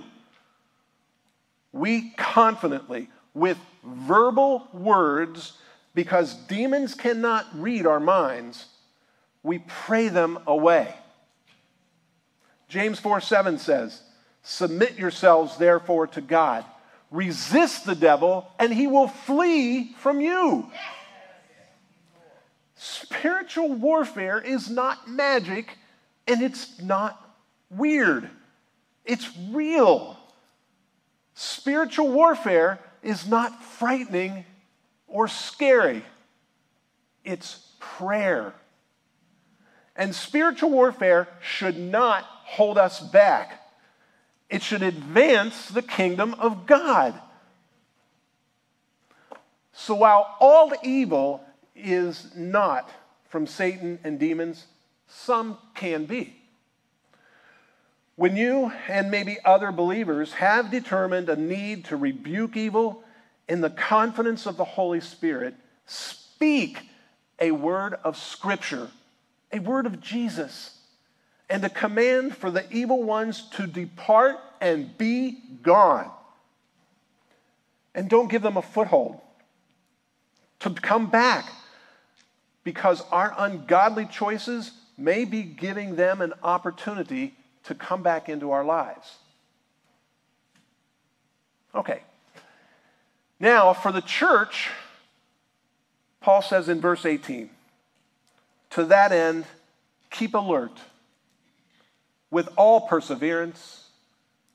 we 1.72 2.10
confidently, 2.18 3.10
with 3.34 3.58
verbal 3.84 4.68
words, 4.74 5.54
because 5.94 6.34
demons 6.34 6.94
cannot 6.96 7.46
read 7.54 7.86
our 7.86 8.00
minds, 8.00 8.66
we 9.44 9.60
pray 9.60 10.10
them 10.10 10.40
away. 10.46 10.94
James 12.68 13.00
4 13.00 13.22
7 13.22 13.58
says, 13.58 14.02
Submit 14.44 14.98
yourselves 14.98 15.58
therefore 15.58 16.08
to 16.08 16.22
God. 16.22 16.66
Resist 17.10 17.86
the 17.86 17.96
devil, 17.96 18.48
and 18.58 18.74
he 18.74 18.88
will 18.88 19.08
flee 19.08 19.94
from 19.98 20.22
you. 20.22 20.72
Spiritual 22.84 23.74
warfare 23.74 24.42
is 24.42 24.68
not 24.68 25.08
magic 25.08 25.78
and 26.26 26.42
it's 26.42 26.82
not 26.82 27.32
weird. 27.70 28.28
It's 29.06 29.30
real. 29.52 30.18
Spiritual 31.36 32.10
warfare 32.12 32.80
is 33.04 33.28
not 33.28 33.64
frightening 33.64 34.46
or 35.08 35.28
scary, 35.28 36.04
it's 37.24 37.68
prayer. 37.80 38.52
And 39.96 40.16
spiritual 40.16 40.72
warfare 40.72 41.28
should 41.40 41.78
not 41.78 42.24
hold 42.24 42.80
us 42.80 43.00
back. 43.00 43.62
It 44.50 44.64
should 44.64 44.82
advance 44.82 45.68
the 45.68 45.84
kingdom 45.84 46.34
of 46.40 46.66
God. 46.66 47.14
So 49.72 49.94
while 49.94 50.36
all 50.40 50.74
evil 50.84 51.46
is 51.84 52.32
not 52.36 52.90
from 53.30 53.48
Satan 53.48 54.00
and 54.04 54.20
demons, 54.20 54.66
some 55.08 55.58
can 55.74 56.06
be. 56.06 56.36
When 58.16 58.36
you 58.36 58.72
and 58.88 59.10
maybe 59.10 59.38
other 59.44 59.72
believers 59.72 60.34
have 60.34 60.70
determined 60.70 61.30
a 61.30 61.36
need 61.36 61.86
to 61.86 61.98
rebuke 61.98 62.56
evil 62.56 63.04
in 63.48 63.62
the 63.62 63.70
confidence 63.70 64.46
of 64.46 64.58
the 64.58 64.66
Holy 64.66 65.00
Spirit, 65.02 65.56
speak 65.86 66.84
a 67.40 67.52
word 67.52 67.96
of 68.04 68.18
Scripture, 68.18 68.90
a 69.52 69.60
word 69.60 69.86
of 69.86 70.02
Jesus 70.02 70.78
and 71.50 71.64
a 71.66 71.70
command 71.70 72.36
for 72.36 72.50
the 72.50 72.64
evil 72.72 73.04
ones 73.04 73.50
to 73.52 73.68
depart 73.68 74.38
and 74.62 74.98
be 74.98 75.38
gone. 75.62 76.10
And 77.94 78.10
don't 78.10 78.30
give 78.30 78.42
them 78.42 78.56
a 78.56 78.62
foothold 78.62 79.20
to 80.60 80.70
come 80.70 81.10
back 81.10 81.52
because 82.64 83.04
our 83.12 83.34
ungodly 83.38 84.06
choices 84.06 84.72
may 84.98 85.26
be 85.26 85.44
giving 85.44 85.96
them 85.96 86.22
an 86.22 86.34
opportunity 86.44 87.34
to 87.64 87.76
come 87.76 88.04
back 88.04 88.30
into 88.30 88.52
our 88.52 88.64
lives. 88.64 89.18
Okay. 91.74 92.02
Now, 93.40 93.74
for 93.74 93.92
the 93.92 94.02
church, 94.02 94.70
Paul 96.20 96.42
says 96.42 96.70
in 96.70 96.80
verse 96.80 97.06
18, 97.06 97.50
to 98.72 98.86
that 98.86 99.12
end, 99.12 99.46
keep 100.12 100.34
alert 100.36 100.78
with 102.30 102.48
all 102.56 102.82
perseverance, 102.82 103.88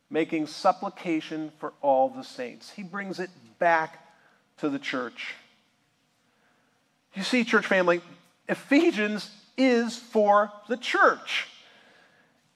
making 0.08 0.46
supplication 0.46 1.50
for 1.58 1.72
all 1.82 2.08
the 2.08 2.22
saints. 2.22 2.70
He 2.70 2.82
brings 2.82 3.18
it 3.18 3.30
back 3.58 4.06
to 4.58 4.68
the 4.68 4.78
church. 4.78 5.34
You 7.16 7.22
see, 7.22 7.44
church 7.44 7.66
family, 7.66 8.02
Ephesians 8.46 9.30
is 9.56 9.96
for 9.96 10.52
the 10.68 10.76
church. 10.76 11.48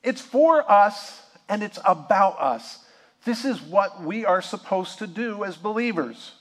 It's 0.02 0.20
for 0.20 0.70
us 0.70 1.22
and 1.48 1.62
it's 1.62 1.78
about 1.84 2.38
us. 2.38 2.84
This 3.24 3.44
is 3.44 3.60
what 3.60 4.02
we 4.02 4.24
are 4.24 4.42
supposed 4.42 4.98
to 4.98 5.06
do 5.06 5.44
as 5.44 5.56
believers. 5.56 6.32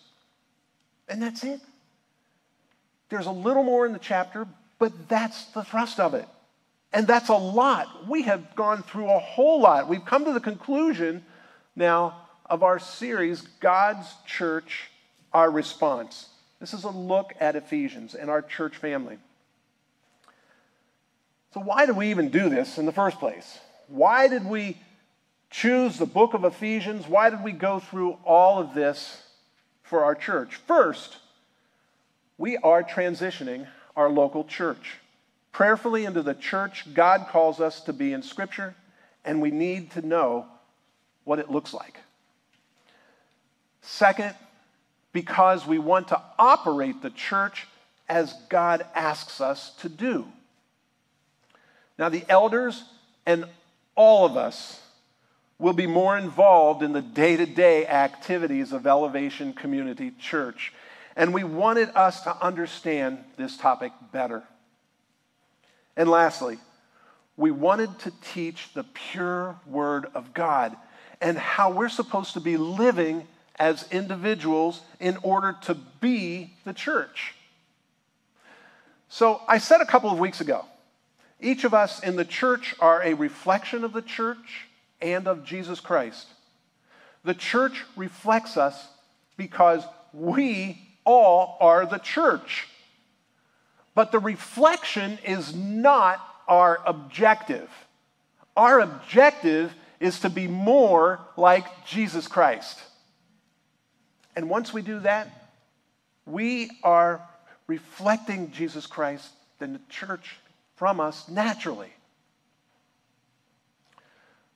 And 1.08 1.22
that's 1.22 1.44
it. 1.44 1.62
There's 3.10 3.26
a 3.26 3.32
little 3.32 3.64
more 3.64 3.86
in 3.86 3.94
the 3.94 4.00
chapter, 4.00 4.48
but 4.78 5.10
that's 5.10 5.46
the 5.46 5.64
thrust 5.64 6.00
of 6.00 6.14
it. 6.14 6.28
And 6.92 7.08
that's 7.08 7.30
a 7.30 7.36
lot. 7.36 8.08
We 8.08 8.24
have 8.24 8.56
gone 8.56 8.84
through 8.84 9.10
a 9.10 9.20
whole 9.20 9.62
lot. 9.62 9.88
We've 9.88 10.06
come 10.06 10.26
to 10.26 10.34
the 10.34 10.40
conclusion 10.40 11.24
now 11.76 12.28
of 12.46 12.64
our 12.64 12.80
series, 12.80 13.42
God's 13.60 14.08
Church, 14.26 14.90
Our 15.34 15.50
Response. 15.50 16.29
This 16.60 16.74
is 16.74 16.84
a 16.84 16.90
look 16.90 17.34
at 17.40 17.56
Ephesians 17.56 18.16
and 18.16 18.30
our 18.30 18.42
church 18.42 18.78
family. 18.78 19.18
So, 21.54 21.62
why 21.62 21.86
did 21.86 21.96
we 21.96 22.12
even 22.12 22.30
do 22.30 22.50
this 22.50 22.78
in 22.78 22.86
the 22.86 22.92
first 22.92 23.18
place? 23.20 23.60
Why 23.88 24.28
did 24.28 24.46
we 24.46 24.78
choose 25.50 25.98
the 25.98 26.06
book 26.06 26.34
of 26.34 26.44
Ephesians? 26.44 27.08
Why 27.08 27.30
did 27.30 27.44
we 27.44 27.54
go 27.54 27.80
through 27.80 28.18
all 28.24 28.60
of 28.60 28.76
this 28.76 29.24
for 29.84 30.04
our 30.04 30.14
church? 30.14 30.56
First, 30.56 31.18
we 32.38 32.58
are 32.58 32.84
transitioning 32.84 33.68
our 33.96 34.10
local 34.10 34.44
church 34.44 34.98
prayerfully 35.52 36.06
into 36.06 36.22
the 36.22 36.34
church 36.34 36.94
God 36.94 37.28
calls 37.30 37.60
us 37.60 37.82
to 37.82 37.94
be 37.94 38.14
in 38.14 38.22
Scripture, 38.22 38.76
and 39.26 39.42
we 39.42 39.52
need 39.52 39.92
to 39.92 40.02
know 40.02 40.46
what 41.24 41.40
it 41.40 41.50
looks 41.50 41.74
like. 41.74 42.00
Second, 43.82 44.36
because 45.20 45.68
we 45.68 45.78
want 45.78 46.08
to 46.08 46.22
operate 46.38 47.02
the 47.02 47.10
church 47.10 47.68
as 48.08 48.34
God 48.48 48.86
asks 48.96 49.42
us 49.42 49.72
to 49.82 49.90
do. 49.90 50.26
Now, 51.98 52.08
the 52.08 52.24
elders 52.30 52.86
and 53.26 53.44
all 53.96 54.26
of 54.26 54.38
us 54.38 54.82
will 55.58 55.74
be 55.74 55.88
more 55.88 56.18
involved 56.18 56.84
in 56.84 56.94
the 56.94 57.02
day 57.02 57.36
to 57.36 57.46
day 57.46 57.86
activities 57.86 58.72
of 58.72 58.88
Elevation 58.88 59.52
Community 59.52 60.14
Church. 60.22 60.72
And 61.18 61.34
we 61.34 61.44
wanted 61.44 61.90
us 61.96 62.22
to 62.22 62.42
understand 62.42 63.18
this 63.36 63.58
topic 63.58 63.92
better. 64.14 64.44
And 65.98 66.10
lastly, 66.10 66.60
we 67.36 67.52
wanted 67.52 68.00
to 68.00 68.14
teach 68.34 68.70
the 68.74 68.86
pure 68.86 69.60
Word 69.68 70.06
of 70.16 70.34
God 70.34 70.78
and 71.20 71.38
how 71.38 71.72
we're 71.72 71.90
supposed 71.90 72.36
to 72.36 72.40
be 72.40 72.56
living 72.56 73.28
as 73.60 73.86
individuals 73.92 74.82
in 75.00 75.18
order 75.18 75.56
to 75.64 75.76
be 76.00 76.54
the 76.66 76.74
church. 76.74 77.36
So 79.10 79.42
I 79.48 79.58
said 79.58 79.82
a 79.82 79.86
couple 79.86 80.10
of 80.10 80.20
weeks 80.20 80.42
ago 80.42 80.66
each 81.42 81.64
of 81.64 81.74
us 81.74 82.04
in 82.04 82.16
the 82.16 82.26
church 82.26 82.76
are 82.80 83.02
a 83.02 83.14
reflection 83.14 83.84
of 83.84 83.94
the 83.94 84.02
church 84.02 84.68
and 85.02 85.28
of 85.28 85.46
Jesus 85.46 85.80
Christ. 85.80 86.28
The 87.24 87.34
church 87.34 87.86
reflects 87.96 88.58
us 88.58 88.88
because 89.38 89.84
we 90.14 90.82
all 91.06 91.58
are 91.62 91.86
the 91.86 91.98
church. 91.98 92.68
But 93.96 94.12
the 94.12 94.20
reflection 94.20 95.18
is 95.26 95.56
not 95.56 96.26
our 96.48 96.80
objective. 96.86 97.70
Our 98.56 98.80
objective 98.82 99.74
is 100.00 100.20
to 100.22 100.30
be 100.30 100.48
more 100.48 101.20
like 101.38 101.86
Jesus 101.86 102.28
Christ. 102.28 102.80
And 104.36 104.50
once 104.50 104.74
we 104.74 104.82
do 104.82 105.00
that, 105.02 105.52
we 106.26 106.70
are 106.84 107.22
reflecting 107.68 108.52
Jesus 108.52 108.86
Christ 108.86 109.30
in 109.60 109.74
the 109.74 109.82
church 109.90 110.38
from 110.76 111.00
us 111.00 111.28
naturally. 111.30 111.94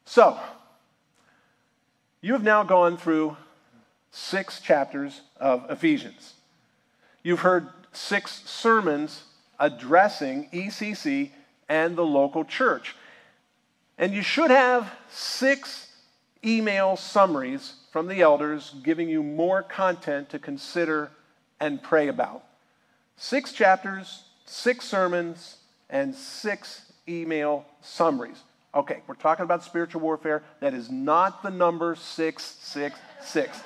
So, 0.06 0.40
you 2.22 2.34
have 2.34 2.44
now 2.44 2.64
gone 2.64 2.98
through 2.98 3.36
six 4.12 4.60
chapters 4.60 5.22
of 5.38 5.70
Ephesians. 5.70 6.34
You've 7.24 7.42
heard 7.42 7.68
six 7.92 8.44
sermons 8.46 9.24
addressing 9.60 10.50
ECC 10.52 11.32
and 11.70 11.96
the 11.96 12.06
local 12.06 12.46
church. 12.46 12.96
And 13.98 14.14
you 14.14 14.22
should 14.22 14.52
have 14.52 14.92
six 15.10 15.88
email 16.46 16.96
summaries 16.96 17.74
from 17.92 18.08
the 18.08 18.22
elders 18.22 18.76
giving 18.84 19.10
you 19.10 19.24
more 19.24 19.64
content 19.64 20.30
to 20.30 20.40
consider 20.40 21.12
and 21.60 21.82
pray 21.82 22.08
about. 22.08 22.44
Six 23.18 23.52
chapters, 23.52 24.24
six 24.46 24.86
sermons, 24.86 25.58
and 25.90 26.14
six 26.14 26.92
email 27.08 27.66
summaries. 27.82 28.42
Okay, 28.76 29.02
we're 29.06 29.16
talking 29.16 29.44
about 29.44 29.64
spiritual 29.64 30.02
warfare. 30.02 30.44
That 30.60 30.74
is 30.74 30.90
not 30.90 31.44
the 31.44 31.52
number 31.52 31.96
666. 31.96 33.60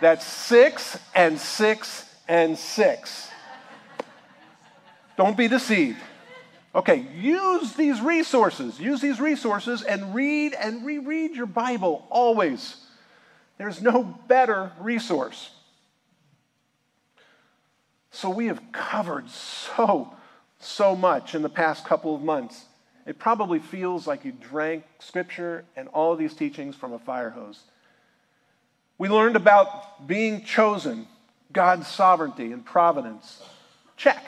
That's 0.00 0.24
six 0.24 0.98
and 1.14 1.38
six 1.38 2.06
and 2.26 2.56
six. 2.56 3.28
Don't 5.18 5.36
be 5.36 5.48
deceived. 5.48 5.98
Okay, 6.74 7.06
use 7.16 7.72
these 7.72 8.00
resources. 8.00 8.78
Use 8.78 9.00
these 9.00 9.20
resources 9.20 9.82
and 9.82 10.14
read 10.14 10.54
and 10.54 10.86
reread 10.86 11.34
your 11.34 11.46
Bible 11.46 12.06
always. 12.10 12.76
There's 13.58 13.82
no 13.82 14.04
better 14.28 14.70
resource. 14.80 15.50
So 18.12 18.30
we 18.30 18.46
have 18.46 18.60
covered 18.72 19.28
so 19.30 20.14
so 20.60 20.94
much 20.94 21.34
in 21.34 21.42
the 21.42 21.48
past 21.48 21.84
couple 21.86 22.14
of 22.14 22.22
months. 22.22 22.66
It 23.06 23.18
probably 23.18 23.58
feels 23.58 24.06
like 24.06 24.24
you 24.24 24.32
drank 24.32 24.84
scripture 24.98 25.64
and 25.74 25.88
all 25.88 26.14
these 26.16 26.34
teachings 26.34 26.76
from 26.76 26.92
a 26.92 26.98
fire 26.98 27.30
hose. 27.30 27.62
We 28.98 29.08
learned 29.08 29.36
about 29.36 30.06
being 30.06 30.44
chosen, 30.44 31.06
God's 31.52 31.88
sovereignty 31.88 32.52
and 32.52 32.64
providence. 32.64 33.42
Check. 33.96 34.22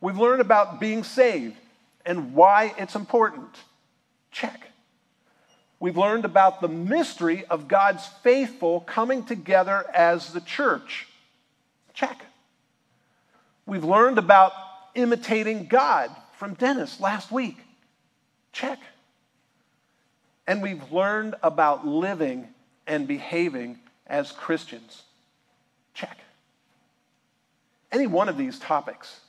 We've 0.00 0.18
learned 0.18 0.40
about 0.40 0.80
being 0.80 1.02
saved 1.04 1.56
and 2.06 2.34
why 2.34 2.74
it's 2.78 2.94
important. 2.94 3.50
Check. 4.30 4.70
We've 5.80 5.96
learned 5.96 6.24
about 6.24 6.60
the 6.60 6.68
mystery 6.68 7.44
of 7.46 7.68
God's 7.68 8.06
faithful 8.22 8.80
coming 8.80 9.24
together 9.24 9.84
as 9.94 10.32
the 10.32 10.40
church. 10.40 11.06
Check. 11.94 12.24
We've 13.66 13.84
learned 13.84 14.18
about 14.18 14.52
imitating 14.94 15.66
God 15.66 16.10
from 16.36 16.54
Dennis 16.54 17.00
last 17.00 17.30
week. 17.30 17.58
Check. 18.52 18.78
And 20.46 20.62
we've 20.62 20.90
learned 20.90 21.34
about 21.42 21.86
living 21.86 22.48
and 22.86 23.06
behaving 23.06 23.78
as 24.06 24.32
Christians. 24.32 25.02
Check. 25.94 26.18
Any 27.92 28.06
one 28.06 28.28
of 28.28 28.38
these 28.38 28.58
topics 28.58 29.20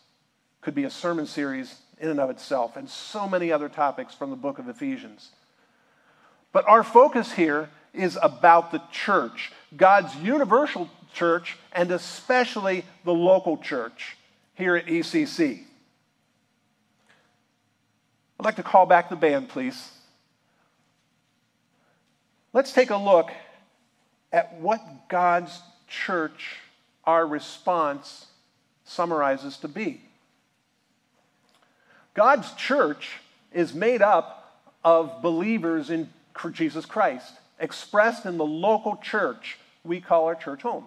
could 0.61 0.75
be 0.75 0.83
a 0.83 0.89
sermon 0.89 1.25
series 1.25 1.75
in 1.99 2.09
and 2.09 2.19
of 2.19 2.29
itself, 2.29 2.77
and 2.77 2.89
so 2.89 3.27
many 3.27 3.51
other 3.51 3.69
topics 3.69 4.13
from 4.13 4.29
the 4.29 4.35
book 4.35 4.59
of 4.59 4.69
Ephesians. 4.69 5.29
But 6.51 6.67
our 6.67 6.83
focus 6.83 7.33
here 7.33 7.69
is 7.93 8.17
about 8.21 8.71
the 8.71 8.81
church, 8.91 9.51
God's 9.75 10.15
universal 10.15 10.89
church, 11.13 11.57
and 11.71 11.91
especially 11.91 12.85
the 13.03 13.13
local 13.13 13.57
church 13.57 14.17
here 14.55 14.75
at 14.75 14.85
ECC. 14.85 15.63
I'd 18.39 18.45
like 18.45 18.55
to 18.55 18.63
call 18.63 18.85
back 18.85 19.09
the 19.09 19.15
band, 19.15 19.49
please. 19.49 19.91
Let's 22.53 22.71
take 22.71 22.89
a 22.89 22.97
look 22.97 23.31
at 24.31 24.59
what 24.59 25.09
God's 25.09 25.59
church, 25.87 26.57
our 27.03 27.27
response, 27.27 28.27
summarizes 28.85 29.57
to 29.57 29.67
be. 29.67 30.01
God's 32.19 32.51
church 32.55 33.12
is 33.53 33.73
made 33.73 34.01
up 34.01 34.62
of 34.84 35.21
believers 35.21 35.89
in 35.89 36.10
Jesus 36.51 36.86
Christ, 36.86 37.32
expressed 37.62 38.25
in 38.25 38.38
the 38.38 38.45
local 38.45 38.97
church 38.97 39.58
we 39.86 40.01
call 40.01 40.25
our 40.25 40.36
church 40.36 40.62
home. 40.62 40.84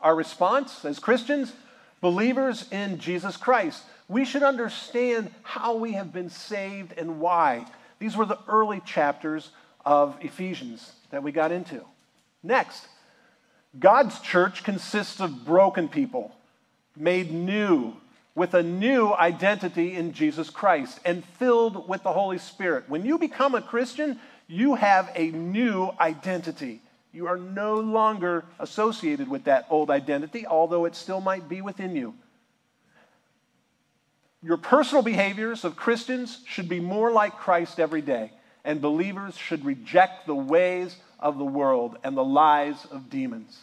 Our 0.00 0.16
response 0.16 0.82
as 0.86 0.98
Christians 0.98 1.52
believers 2.00 2.64
in 2.70 2.98
Jesus 3.00 3.36
Christ. 3.36 3.82
We 4.08 4.24
should 4.24 4.42
understand 4.42 5.30
how 5.42 5.76
we 5.76 5.92
have 5.92 6.10
been 6.10 6.30
saved 6.30 6.94
and 6.96 7.20
why. 7.20 7.66
These 7.98 8.16
were 8.16 8.24
the 8.24 8.38
early 8.48 8.80
chapters 8.86 9.50
of 9.84 10.16
Ephesians 10.22 10.92
that 11.10 11.22
we 11.22 11.32
got 11.32 11.52
into. 11.52 11.84
Next, 12.42 12.88
God's 13.78 14.18
church 14.20 14.64
consists 14.64 15.20
of 15.20 15.44
broken 15.44 15.86
people 15.86 16.34
made 16.96 17.30
new 17.30 17.92
with 18.40 18.54
a 18.54 18.62
new 18.62 19.12
identity 19.12 19.94
in 19.94 20.14
Jesus 20.14 20.48
Christ 20.48 20.98
and 21.04 21.22
filled 21.22 21.86
with 21.86 22.02
the 22.02 22.12
Holy 22.14 22.38
Spirit. 22.38 22.88
When 22.88 23.04
you 23.04 23.18
become 23.18 23.54
a 23.54 23.60
Christian, 23.60 24.18
you 24.46 24.76
have 24.76 25.12
a 25.14 25.30
new 25.30 25.90
identity. 26.00 26.80
You 27.12 27.26
are 27.26 27.36
no 27.36 27.74
longer 27.74 28.46
associated 28.58 29.28
with 29.28 29.44
that 29.44 29.66
old 29.68 29.90
identity, 29.90 30.46
although 30.46 30.86
it 30.86 30.96
still 30.96 31.20
might 31.20 31.50
be 31.50 31.60
within 31.60 31.94
you. 31.94 32.14
Your 34.42 34.56
personal 34.56 35.02
behaviors 35.02 35.62
of 35.62 35.76
Christians 35.76 36.40
should 36.46 36.66
be 36.66 36.80
more 36.80 37.12
like 37.12 37.36
Christ 37.36 37.78
every 37.78 38.00
day, 38.00 38.32
and 38.64 38.80
believers 38.80 39.36
should 39.36 39.66
reject 39.66 40.26
the 40.26 40.34
ways 40.34 40.96
of 41.18 41.36
the 41.36 41.44
world 41.44 41.98
and 42.02 42.16
the 42.16 42.24
lies 42.24 42.86
of 42.90 43.10
demons. 43.10 43.54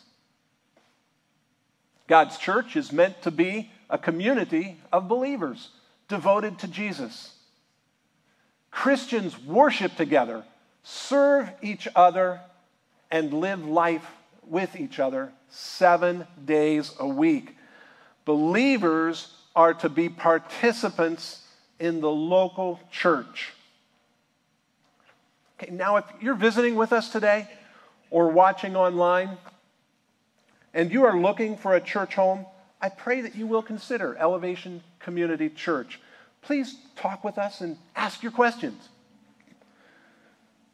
God's 2.06 2.38
church 2.38 2.76
is 2.76 2.92
meant 2.92 3.24
to 3.24 3.32
be 3.32 3.72
a 3.90 3.98
community 3.98 4.78
of 4.92 5.08
believers 5.08 5.70
devoted 6.08 6.60
to 6.60 6.68
Jesus. 6.68 7.34
Christians 8.72 9.40
worship 9.42 9.96
together, 9.96 10.44
serve 10.84 11.50
each 11.62 11.88
other, 11.96 12.42
and 13.10 13.34
live 13.34 13.66
life 13.66 14.06
with 14.46 14.76
each 14.76 15.00
other 15.00 15.32
seven 15.50 16.28
days 16.46 16.94
a 17.00 17.08
week. 17.08 17.56
Believers 18.26 19.34
are 19.56 19.74
to 19.74 19.90
be 19.90 20.10
participants 20.10 21.44
in 21.80 22.02
the 22.02 22.12
local 22.12 22.80
church. 22.92 23.54
Okay, 25.60 25.72
now 25.72 25.98
if 25.98 26.06
you're 26.22 26.36
visiting 26.36 26.76
with 26.76 26.94
us 26.94 27.12
today 27.12 27.48
or 28.10 28.30
watching 28.30 28.76
online 28.76 29.38
and 30.74 30.92
you 30.92 31.06
are 31.06 31.20
looking 31.20 31.58
for 31.58 31.76
a 31.76 31.82
church 31.82 32.16
home, 32.16 32.46
I 32.82 32.90
pray 32.90 33.22
that 33.22 33.36
you 33.36 33.48
will 33.48 33.64
consider 33.64 34.16
Elevation 34.18 34.84
Community 35.00 35.50
Church. 35.50 36.00
Please 36.42 36.78
talk 36.96 37.24
with 37.24 37.38
us 37.38 37.62
and 37.62 37.78
ask 37.96 38.22
your 38.22 38.32
questions. 38.32 38.90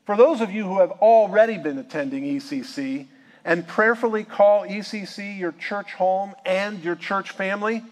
For 0.05 0.17
those 0.17 0.41
of 0.41 0.51
you 0.51 0.65
who 0.65 0.79
have 0.79 0.91
already 0.91 1.57
been 1.57 1.77
attending 1.77 2.23
ECC 2.23 3.07
and 3.45 3.65
prayerfully 3.65 4.25
call 4.25 4.63
ECC 4.63 5.39
your 5.39 5.53
church 5.53 5.93
home 5.93 6.33
and 6.45 6.83
your 6.83 6.95
church 6.95 7.31
family, 7.31 7.83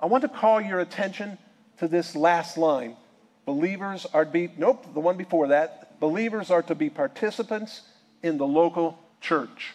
I 0.00 0.06
want 0.06 0.22
to 0.22 0.28
call 0.28 0.60
your 0.60 0.80
attention 0.80 1.36
to 1.78 1.88
this 1.88 2.16
last 2.16 2.56
line. 2.56 2.96
Believers 3.44 4.06
are 4.14 4.24
to 4.24 4.30
be, 4.30 4.50
nope, 4.56 4.94
the 4.94 5.00
one 5.00 5.16
before 5.16 5.48
that. 5.48 6.00
Believers 6.00 6.50
are 6.50 6.62
to 6.62 6.74
be 6.74 6.88
participants 6.88 7.82
in 8.22 8.38
the 8.38 8.46
local 8.46 8.98
church. 9.20 9.74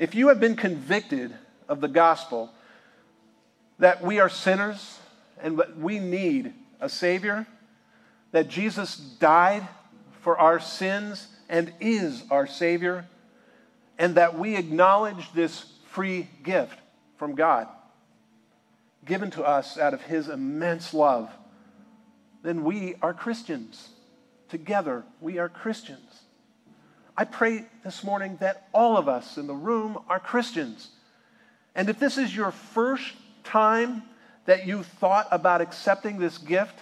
If 0.00 0.14
you 0.14 0.28
have 0.28 0.40
been 0.40 0.56
convicted 0.56 1.34
of 1.68 1.82
the 1.82 1.88
gospel 1.88 2.50
that 3.78 4.02
we 4.02 4.18
are 4.18 4.30
sinners 4.30 4.98
and 5.42 5.58
that 5.58 5.76
we 5.76 5.98
need 5.98 6.54
a 6.80 6.88
Savior, 6.88 7.46
that 8.32 8.48
Jesus 8.48 8.96
died 8.96 9.68
for 10.22 10.38
our 10.38 10.58
sins 10.58 11.28
and 11.50 11.74
is 11.80 12.22
our 12.30 12.46
Savior, 12.46 13.04
and 13.98 14.14
that 14.14 14.38
we 14.38 14.56
acknowledge 14.56 15.34
this 15.34 15.66
free 15.90 16.28
gift 16.44 16.78
from 17.18 17.34
God, 17.34 17.68
given 19.04 19.30
to 19.32 19.44
us 19.44 19.76
out 19.76 19.92
of 19.92 20.00
His 20.00 20.30
immense 20.30 20.94
love, 20.94 21.28
then 22.42 22.64
we 22.64 22.94
are 23.02 23.12
Christians. 23.12 23.90
Together, 24.48 25.04
we 25.20 25.36
are 25.36 25.50
Christians. 25.50 26.09
I 27.20 27.24
pray 27.24 27.66
this 27.84 28.02
morning 28.02 28.38
that 28.40 28.66
all 28.72 28.96
of 28.96 29.06
us 29.06 29.36
in 29.36 29.46
the 29.46 29.52
room 29.52 29.98
are 30.08 30.18
Christians. 30.18 30.88
And 31.74 31.90
if 31.90 31.98
this 31.98 32.16
is 32.16 32.34
your 32.34 32.50
first 32.50 33.12
time 33.44 34.04
that 34.46 34.66
you 34.66 34.82
thought 34.82 35.28
about 35.30 35.60
accepting 35.60 36.18
this 36.18 36.38
gift, 36.38 36.80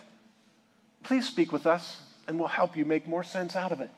please 1.03 1.27
speak 1.27 1.51
with 1.51 1.67
us 1.67 2.01
and 2.29 2.39
we'll 2.39 2.47
help 2.47 2.77
you 2.77 2.85
make 2.85 3.09
more 3.09 3.25
sense 3.25 3.57
out 3.57 3.73
of 3.73 3.81
it. 3.81 3.91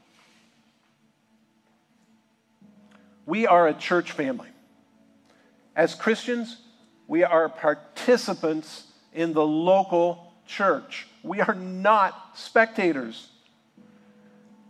We 3.27 3.47
are 3.47 3.69
a 3.69 3.75
church 3.75 4.13
family. 4.13 4.49
As 5.77 5.95
Christians, 5.95 6.57
we 7.07 7.23
are 7.23 7.51
participants 7.51 8.85
in 9.13 9.35
the 9.35 9.47
local 9.47 10.33
church. 10.47 11.07
We 11.23 11.43
are 11.43 11.55
not 11.55 12.31
spectators. 12.33 13.29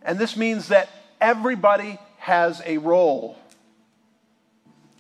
And 0.03 0.19
this 0.19 0.37
means 0.37 0.67
that 0.67 0.89
everybody 1.21 1.99
has 2.19 2.63
a 2.65 2.79
role. 2.79 3.37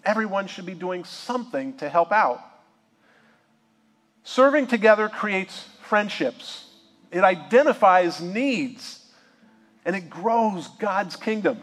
Everyone 0.04 0.46
should 0.46 0.66
be 0.66 0.74
doing 0.74 1.04
something 1.04 1.76
to 1.78 1.88
help 1.88 2.12
out. 2.12 2.40
Serving 4.22 4.66
together 4.66 5.08
creates 5.08 5.66
friendships 5.82 6.70
it 7.10 7.24
identifies 7.24 8.20
needs 8.20 9.04
and 9.84 9.96
it 9.96 10.08
grows 10.08 10.68
God's 10.68 11.16
kingdom. 11.16 11.60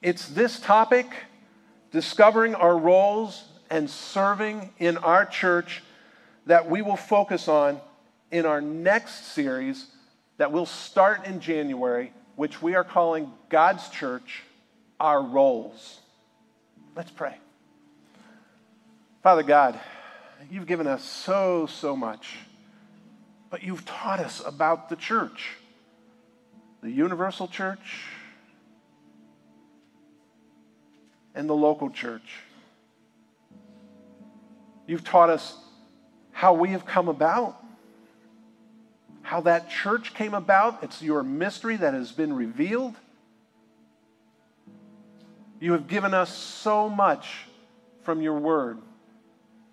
It's 0.00 0.28
this 0.28 0.58
topic, 0.58 1.06
discovering 1.92 2.54
our 2.54 2.76
roles 2.76 3.44
and 3.70 3.88
serving 3.88 4.70
in 4.78 4.96
our 4.96 5.24
church, 5.24 5.82
that 6.46 6.68
we 6.68 6.82
will 6.82 6.96
focus 6.96 7.46
on 7.46 7.80
in 8.32 8.44
our 8.44 8.60
next 8.60 9.32
series 9.32 9.86
that 10.38 10.50
will 10.50 10.66
start 10.66 11.26
in 11.26 11.38
January, 11.38 12.12
which 12.34 12.60
we 12.60 12.74
are 12.74 12.82
calling 12.82 13.30
God's 13.48 13.88
Church 13.90 14.42
Our 14.98 15.22
Roles. 15.22 16.00
Let's 16.96 17.12
pray. 17.12 17.36
Father 19.22 19.44
God, 19.44 19.78
You've 20.50 20.66
given 20.66 20.86
us 20.86 21.04
so, 21.04 21.66
so 21.66 21.96
much. 21.96 22.36
But 23.50 23.62
you've 23.62 23.84
taught 23.84 24.20
us 24.20 24.42
about 24.44 24.88
the 24.88 24.96
church, 24.96 25.56
the 26.82 26.90
universal 26.90 27.46
church, 27.46 28.06
and 31.34 31.48
the 31.48 31.54
local 31.54 31.90
church. 31.90 32.40
You've 34.86 35.04
taught 35.04 35.30
us 35.30 35.56
how 36.32 36.54
we 36.54 36.70
have 36.70 36.86
come 36.86 37.08
about, 37.08 37.61
how 39.22 39.40
that 39.42 39.70
church 39.70 40.14
came 40.14 40.34
about. 40.34 40.82
It's 40.82 41.02
your 41.02 41.22
mystery 41.22 41.76
that 41.76 41.94
has 41.94 42.12
been 42.12 42.32
revealed. 42.32 42.94
You 45.60 45.72
have 45.72 45.86
given 45.86 46.12
us 46.12 46.36
so 46.36 46.88
much 46.88 47.46
from 48.02 48.20
your 48.20 48.38
word. 48.38 48.78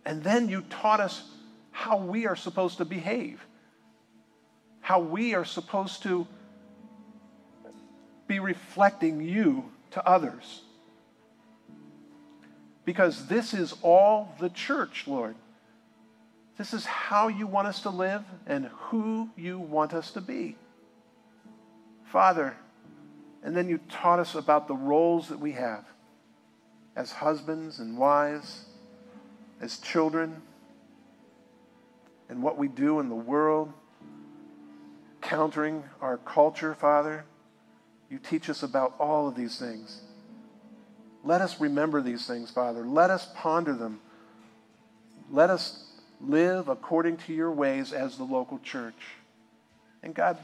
And 0.06 0.24
then 0.24 0.50
you 0.50 0.62
taught 0.70 1.00
us 1.00 1.24
how 1.72 1.98
we 1.98 2.28
are 2.28 2.36
supposed 2.36 2.78
to 2.78 2.86
behave, 2.86 3.46
how 4.82 5.00
we 5.00 5.34
are 5.34 5.46
supposed 5.46 6.04
to 6.04 6.28
be 8.28 8.40
reflecting 8.40 9.22
you 9.22 9.72
to 9.92 10.08
others. 10.08 10.62
Because 12.86 13.28
this 13.28 13.54
is 13.54 13.74
all 13.82 14.36
the 14.40 14.50
church, 14.50 15.06
Lord. 15.08 15.36
This 16.60 16.74
is 16.74 16.86
how 16.86 17.30
you 17.30 17.48
want 17.48 17.70
us 17.70 17.84
to 17.84 17.90
live 17.90 18.26
and 18.46 18.66
who 18.66 19.30
you 19.38 19.58
want 19.58 19.94
us 19.94 20.12
to 20.12 20.20
be. 20.20 20.58
Father, 22.12 22.58
and 23.42 23.56
then 23.56 23.70
you 23.70 23.80
taught 23.90 24.20
us 24.20 24.36
about 24.36 24.68
the 24.68 24.76
roles 24.76 25.30
that 25.30 25.40
we 25.40 25.54
have 25.54 25.86
as 26.98 27.14
husbands 27.14 27.80
and 27.80 27.98
wives 27.98 28.66
as 29.62 29.78
children 29.78 30.42
and 32.28 32.44
what 32.44 32.58
we 32.58 32.68
do 32.68 33.00
in 33.00 33.08
the 33.08 33.16
world, 33.16 33.72
countering 35.22 35.86
our 36.02 36.18
culture, 36.18 36.76
Father. 36.76 37.24
You 38.12 38.20
teach 38.20 38.50
us 38.50 38.64
about 38.64 38.96
all 39.00 39.30
of 39.30 39.36
these 39.36 39.58
things. 39.58 40.02
Let 41.24 41.40
us 41.40 41.62
remember 41.62 42.02
these 42.02 42.28
things, 42.28 42.52
Father. 42.52 42.86
Let 42.86 43.12
us 43.12 43.30
ponder 43.34 43.74
them. 43.74 44.02
Let 45.32 45.50
us 45.50 45.86
live 46.22 46.68
according 46.68 47.18
to 47.18 47.34
your 47.34 47.52
ways 47.52 47.94
as 47.94 48.18
the 48.18 48.24
local 48.24 48.60
church. 48.60 49.02
And 50.04 50.14
God, 50.14 50.38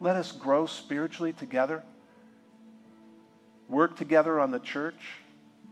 let 0.00 0.16
us 0.16 0.32
grow 0.32 0.66
spiritually 0.66 1.32
together, 1.32 1.82
work 3.68 3.96
together 3.96 4.40
on 4.40 4.50
the 4.50 4.58
church 4.58 4.98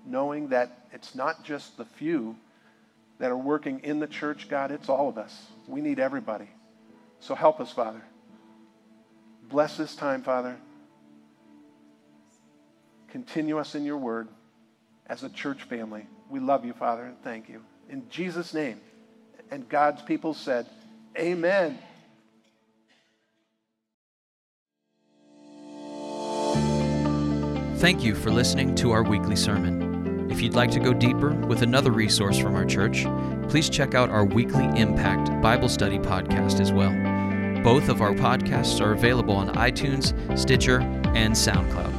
knowing 0.08 0.48
that 0.48 0.88
it's 0.92 1.14
not 1.14 1.44
just 1.44 1.76
the 1.76 1.84
few 1.84 2.36
that 3.18 3.30
are 3.30 3.36
working 3.36 3.80
in 3.80 3.98
the 3.98 4.06
church, 4.06 4.48
God, 4.48 4.70
it's 4.70 4.88
all 4.88 5.08
of 5.08 5.18
us. 5.18 5.46
We 5.66 5.80
need 5.80 5.98
everybody. 5.98 6.48
So 7.20 7.34
help 7.34 7.60
us, 7.60 7.72
Father. 7.72 8.02
Bless 9.48 9.76
this 9.76 9.94
time, 9.94 10.22
Father. 10.22 10.56
Continue 13.10 13.58
us 13.58 13.74
in 13.74 13.84
your 13.84 13.96
word 13.96 14.28
as 15.06 15.24
a 15.24 15.28
church 15.28 15.62
family. 15.64 16.06
We 16.30 16.40
love 16.40 16.64
you, 16.64 16.74
Father, 16.74 17.04
and 17.04 17.20
thank 17.22 17.48
you. 17.48 17.62
In 17.88 18.08
Jesus' 18.10 18.52
name. 18.52 18.80
And 19.50 19.68
God's 19.68 20.02
people 20.02 20.34
said, 20.34 20.66
Amen. 21.18 21.78
Thank 27.78 28.02
you 28.02 28.14
for 28.14 28.30
listening 28.30 28.74
to 28.76 28.90
our 28.90 29.04
weekly 29.04 29.36
sermon. 29.36 30.28
If 30.30 30.42
you'd 30.42 30.54
like 30.54 30.70
to 30.72 30.80
go 30.80 30.92
deeper 30.92 31.30
with 31.46 31.62
another 31.62 31.90
resource 31.90 32.36
from 32.36 32.54
our 32.54 32.64
church, 32.64 33.06
please 33.48 33.70
check 33.70 33.94
out 33.94 34.10
our 34.10 34.24
weekly 34.24 34.64
Impact 34.78 35.40
Bible 35.40 35.68
Study 35.68 35.98
podcast 35.98 36.60
as 36.60 36.72
well. 36.72 36.92
Both 37.62 37.88
of 37.88 38.02
our 38.02 38.12
podcasts 38.12 38.80
are 38.80 38.92
available 38.92 39.34
on 39.34 39.54
iTunes, 39.54 40.12
Stitcher, 40.38 40.80
and 41.14 41.32
SoundCloud. 41.34 41.97